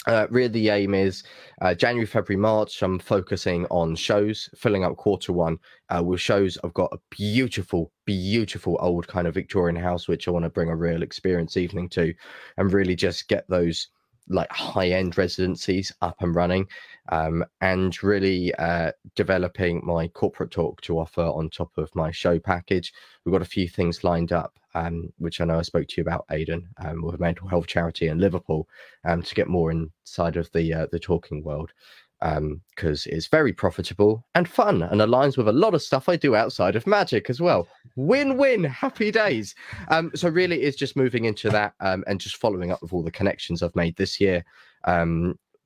[0.08, 1.24] Uh, really, the aim is
[1.62, 2.82] uh, January, February, March.
[2.82, 6.58] I'm focusing on shows, filling up quarter one uh, with shows.
[6.64, 10.70] I've got a beautiful, beautiful old kind of Victorian house, which I want to bring
[10.70, 12.14] a real experience evening to,
[12.58, 13.90] and really just get those
[14.28, 16.68] like high end residencies up and running,
[17.10, 22.40] um, and really uh, developing my corporate talk to offer on top of my show
[22.40, 22.92] package.
[23.24, 26.02] We've got a few things lined up um, which I know I spoke to you
[26.02, 28.68] about, Aidan, um, with a mental health charity in Liverpool,
[29.06, 31.72] um, to get more inside of the uh, the talking world,
[32.20, 36.16] because um, it's very profitable and fun, and aligns with a lot of stuff I
[36.16, 37.68] do outside of magic as well.
[37.96, 39.56] Win-win, happy days.
[39.90, 43.04] Um, so really, it's just moving into that um, and just following up with all
[43.04, 44.44] the connections I've made this year.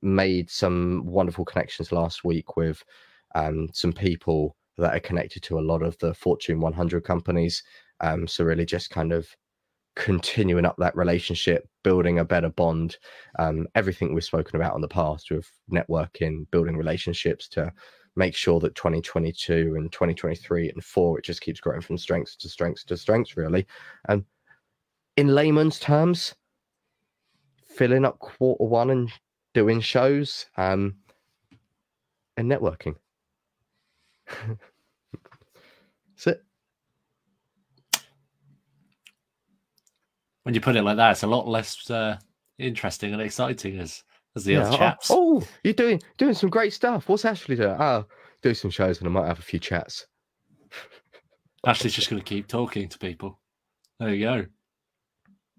[0.02, 2.84] made some wonderful connections last week with
[3.72, 7.62] some people that are connected to a lot of the Fortune 100 companies.
[8.00, 9.28] Um, so really just kind of
[9.96, 12.98] continuing up that relationship, building a better bond,
[13.38, 17.72] um, everything we've spoken about in the past with networking, building relationships to
[18.14, 22.48] make sure that 2022 and 2023 and four, it just keeps growing from strength to
[22.48, 23.66] strength to strength, really.
[24.08, 24.26] And um,
[25.16, 26.34] in layman's terms,
[27.66, 29.10] filling up quarter one and
[29.54, 30.96] doing shows um,
[32.36, 32.96] and networking.
[36.16, 36.45] That's it.
[40.46, 42.16] When you put it like that, it's a lot less uh,
[42.60, 44.04] interesting and exciting as
[44.36, 44.60] as the yeah.
[44.60, 45.10] other chaps.
[45.10, 47.08] Oh, oh, you're doing doing some great stuff.
[47.08, 47.74] What's Ashley doing?
[47.80, 48.04] Oh,
[48.42, 50.06] do some shows and I might have a few chats.
[51.66, 53.40] Ashley's just going to keep talking to people.
[53.98, 54.46] There you go.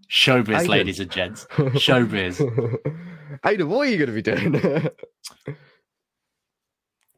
[0.10, 0.68] Showbiz, Aidan.
[0.68, 1.48] ladies and gents.
[1.52, 2.40] Showbiz.
[3.46, 4.90] Aidan, what are you going to be doing?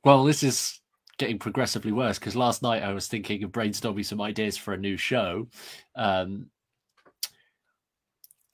[0.03, 0.80] well, this is
[1.20, 4.78] getting progressively worse because last night I was thinking of brainstorming some ideas for a
[4.78, 5.47] new show.
[5.95, 6.47] Um,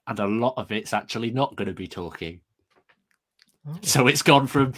[0.08, 2.39] and a lot of it's actually not going to be talking.
[3.68, 3.78] Oh.
[3.82, 4.74] So it's gone from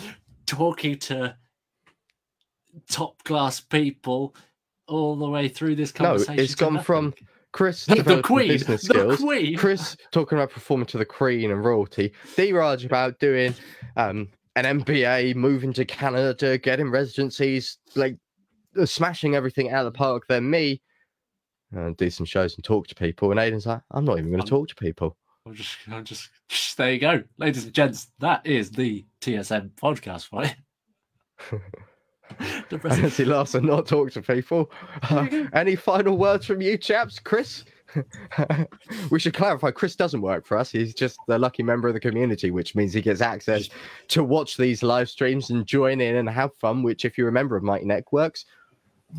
[0.45, 1.35] talking to
[2.89, 4.35] top class people
[4.87, 6.35] all the way through this conversation.
[6.35, 7.13] No, it's gone from
[7.51, 9.57] Chris the Queen, business skills, Queen.
[9.57, 13.53] Chris talking about performing to the Queen and royalty, Dhiraj about doing
[13.95, 18.17] um, an MBA, moving to Canada, getting residencies, like
[18.85, 20.25] smashing everything out of the park.
[20.27, 20.81] Then me
[21.71, 23.31] and do some shows and talk to people.
[23.31, 25.17] And Aidan's like, I'm not even going to talk to people.
[25.45, 28.07] I'm just, I'm just, just, there you go, ladies and gents.
[28.19, 30.55] That is the TSM podcast, right?
[32.83, 34.71] Nancy Larson not talk to people.
[35.09, 37.63] Uh, any final words from you, chaps, Chris?
[39.09, 40.69] we should clarify Chris doesn't work for us.
[40.69, 43.69] He's just the lucky member of the community, which means he gets access
[44.09, 46.83] to watch these live streams and join in and have fun.
[46.83, 48.45] Which, if you're a member of Mighty Networks,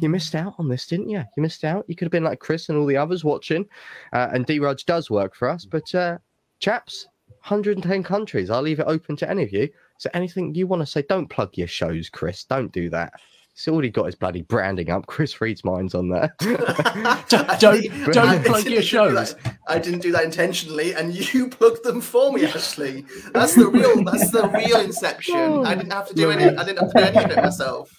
[0.00, 1.22] you missed out on this, didn't you?
[1.36, 1.84] You missed out.
[1.88, 3.66] You could have been like Chris and all the others watching.
[4.12, 6.18] Uh, and Dhiraj does work for us, but uh,
[6.60, 7.06] chaps,
[7.46, 8.50] 110 countries.
[8.50, 9.68] I'll leave it open to any of you.
[9.98, 12.44] So anything you want to say, don't plug your shows, Chris.
[12.44, 13.14] Don't do that.
[13.58, 15.06] He's already got his bloody branding up.
[15.06, 16.32] Chris reads minds on there.
[17.28, 19.34] don't don't, don't plug your shows.
[19.66, 23.04] I didn't do that intentionally, and you plugged them for me, Ashley.
[23.32, 24.04] That's the real.
[24.04, 25.66] That's the real inception.
[25.66, 26.44] I didn't have to do any.
[26.44, 27.97] I didn't have to do any of it myself.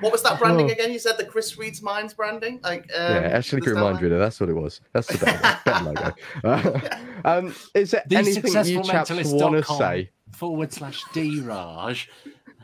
[0.00, 0.72] What was that branding oh.
[0.72, 0.92] again?
[0.92, 2.60] You said the Chris Reads Minds branding?
[2.62, 4.80] Like um, Yeah, Ashley Grew Mind Reader, that's what it was.
[4.92, 6.14] That's the better, better logo.
[6.44, 6.80] Uh,
[7.24, 10.10] um, is there the anything you chaps want to say?
[10.32, 12.06] Forward slash Dhiraj.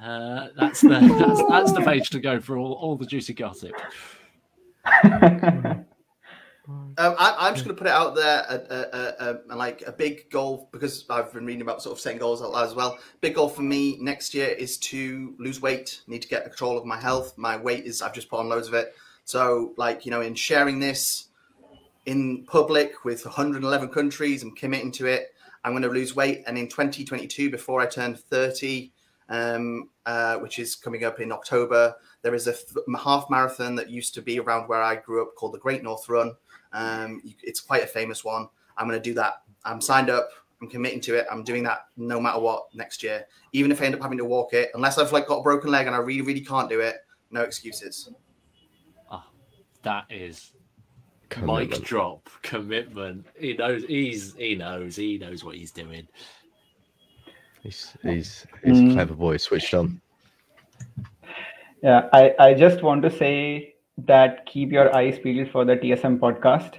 [0.02, 3.72] Uh, that's the that's, that's the page to go for all, all the juicy gossip.
[6.68, 9.90] Um, I, am just going to put it out there, a, a, a, like a
[9.90, 12.98] big goal because I've been reading about sort of setting goals out loud as well.
[13.20, 16.02] Big goal for me next year is to lose weight.
[16.06, 17.36] Need to get control of my health.
[17.36, 18.94] My weight is I've just put on loads of it.
[19.24, 21.28] So like you know, in sharing this
[22.06, 25.34] in public with 111 countries, I'm committing to it.
[25.64, 28.90] I'm going to lose weight, and in 2022, before I turn 30,
[29.28, 32.54] um, uh, which is coming up in October, there is a
[32.98, 36.08] half marathon that used to be around where I grew up called the Great North
[36.08, 36.34] Run.
[36.72, 38.48] Um, it's quite a famous one.
[38.76, 39.42] I'm going to do that.
[39.64, 40.30] I'm signed up.
[40.60, 41.26] I'm committing to it.
[41.30, 43.26] I'm doing that no matter what next year.
[43.52, 45.70] Even if I end up having to walk it, unless I've like got a broken
[45.70, 46.96] leg and I really, really can't do it,
[47.30, 48.10] no excuses.
[49.10, 49.24] Oh,
[49.82, 50.52] that is
[51.28, 51.70] commitment.
[51.70, 53.26] mic drop commitment.
[53.38, 53.84] He knows.
[53.84, 54.94] He's he knows.
[54.94, 56.06] He knows what he's doing.
[57.62, 58.90] He's he's he's mm.
[58.90, 59.38] a clever boy.
[59.38, 60.00] Switched on.
[61.82, 63.71] Yeah, I I just want to say
[64.06, 66.74] that keep your eyes peeled for the TSM podcast.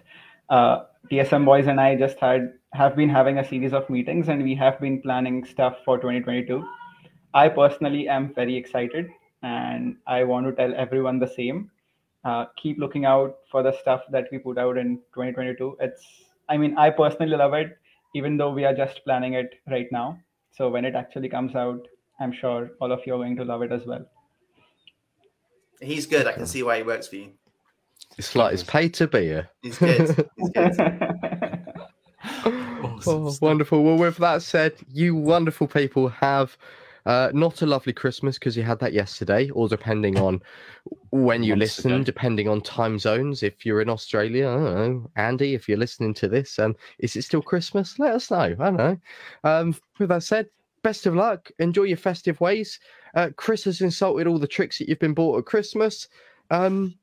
[0.49, 4.43] Uh, TSM boys and I just had have been having a series of meetings, and
[4.43, 6.65] we have been planning stuff for 2022.
[7.33, 9.09] I personally am very excited,
[9.43, 11.69] and I want to tell everyone the same.
[12.25, 15.77] Uh, keep looking out for the stuff that we put out in 2022.
[15.81, 16.03] It's,
[16.49, 17.77] I mean, I personally love it,
[18.15, 20.17] even though we are just planning it right now.
[20.51, 21.87] So when it actually comes out,
[22.19, 24.05] I'm sure all of you are going to love it as well.
[25.83, 26.27] He's good.
[26.27, 27.31] I can see why he works for you.
[28.17, 29.49] It's like it's paid to be here.
[29.61, 30.29] He's good.
[30.37, 30.79] He's good.
[32.23, 33.83] Awesome Oh, wonderful.
[33.83, 36.57] Well, with that said, you wonderful people have
[37.05, 40.41] uh, not a lovely Christmas because you had that yesterday, or depending on
[41.11, 42.03] when you Months listen, ago.
[42.03, 43.43] depending on time zones.
[43.43, 47.15] If you're in Australia, I don't know, Andy, if you're listening to this, um, is
[47.15, 47.99] it still Christmas?
[47.99, 48.37] Let us know.
[48.37, 48.97] I don't know.
[49.43, 50.47] Um, with that said,
[50.81, 51.51] best of luck.
[51.59, 52.79] Enjoy your festive ways.
[53.13, 56.07] Uh, Chris has insulted all the tricks that you've been bought at Christmas.
[56.49, 56.95] Um,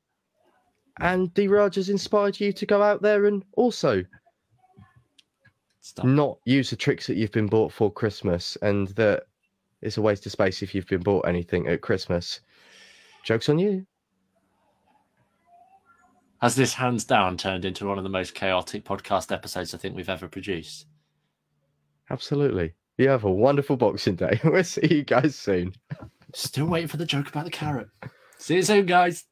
[0.99, 4.03] and Dhiraj has inspired you to go out there and also
[5.79, 6.05] Stuff.
[6.05, 9.23] not use the tricks that you've been bought for Christmas and that
[9.81, 12.41] it's a waste of space if you've been bought anything at Christmas.
[13.23, 13.85] Joke's on you.
[16.41, 19.95] Has this hands down turned into one of the most chaotic podcast episodes I think
[19.95, 20.87] we've ever produced?
[22.09, 22.73] Absolutely.
[23.01, 24.39] You have a wonderful Boxing Day.
[24.43, 25.73] We'll see you guys soon.
[26.35, 27.87] Still waiting for the joke about the carrot.
[28.37, 29.25] See you soon, guys.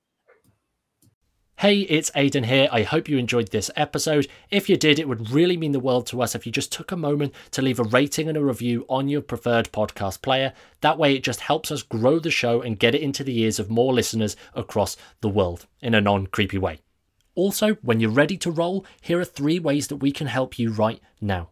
[1.59, 2.67] Hey, it's Aidan here.
[2.71, 4.27] I hope you enjoyed this episode.
[4.49, 6.91] If you did, it would really mean the world to us if you just took
[6.91, 10.53] a moment to leave a rating and a review on your preferred podcast player.
[10.81, 13.59] That way, it just helps us grow the show and get it into the ears
[13.59, 16.79] of more listeners across the world in a non creepy way.
[17.35, 20.71] Also, when you're ready to roll, here are three ways that we can help you
[20.71, 21.51] right now.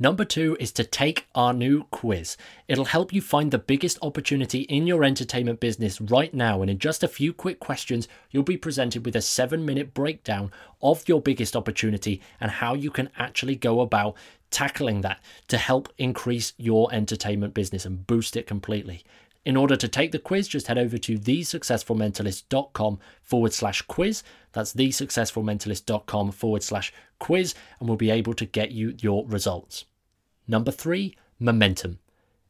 [0.00, 2.36] Number two is to take our new quiz.
[2.68, 6.62] It'll help you find the biggest opportunity in your entertainment business right now.
[6.62, 10.52] And in just a few quick questions, you'll be presented with a seven minute breakdown
[10.80, 14.14] of your biggest opportunity and how you can actually go about
[14.52, 19.02] tackling that to help increase your entertainment business and boost it completely.
[19.44, 24.22] In order to take the quiz, just head over to thesuccessfulmentalist.com forward slash quiz.
[24.52, 29.86] That's thesuccessfulmentalist.com forward slash quiz, and we'll be able to get you your results.
[30.50, 31.98] Number three, momentum.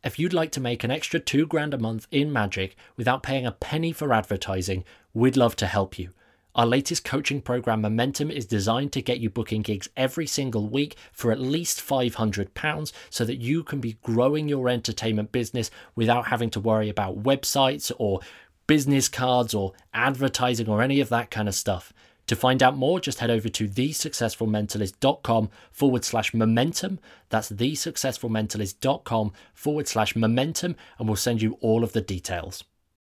[0.05, 3.45] If you'd like to make an extra two grand a month in magic without paying
[3.45, 6.13] a penny for advertising, we'd love to help you.
[6.55, 10.97] Our latest coaching program, Momentum, is designed to get you booking gigs every single week
[11.13, 16.51] for at least £500 so that you can be growing your entertainment business without having
[16.51, 18.21] to worry about websites or
[18.69, 21.93] business cards or advertising or any of that kind of stuff.
[22.29, 27.01] To find out more, just head over to thesuccessfulmentalist.com forward slash momentum.
[27.31, 32.65] That's thesuccessfulmentalist.com forward slash momentum, and we'll send you all of the details.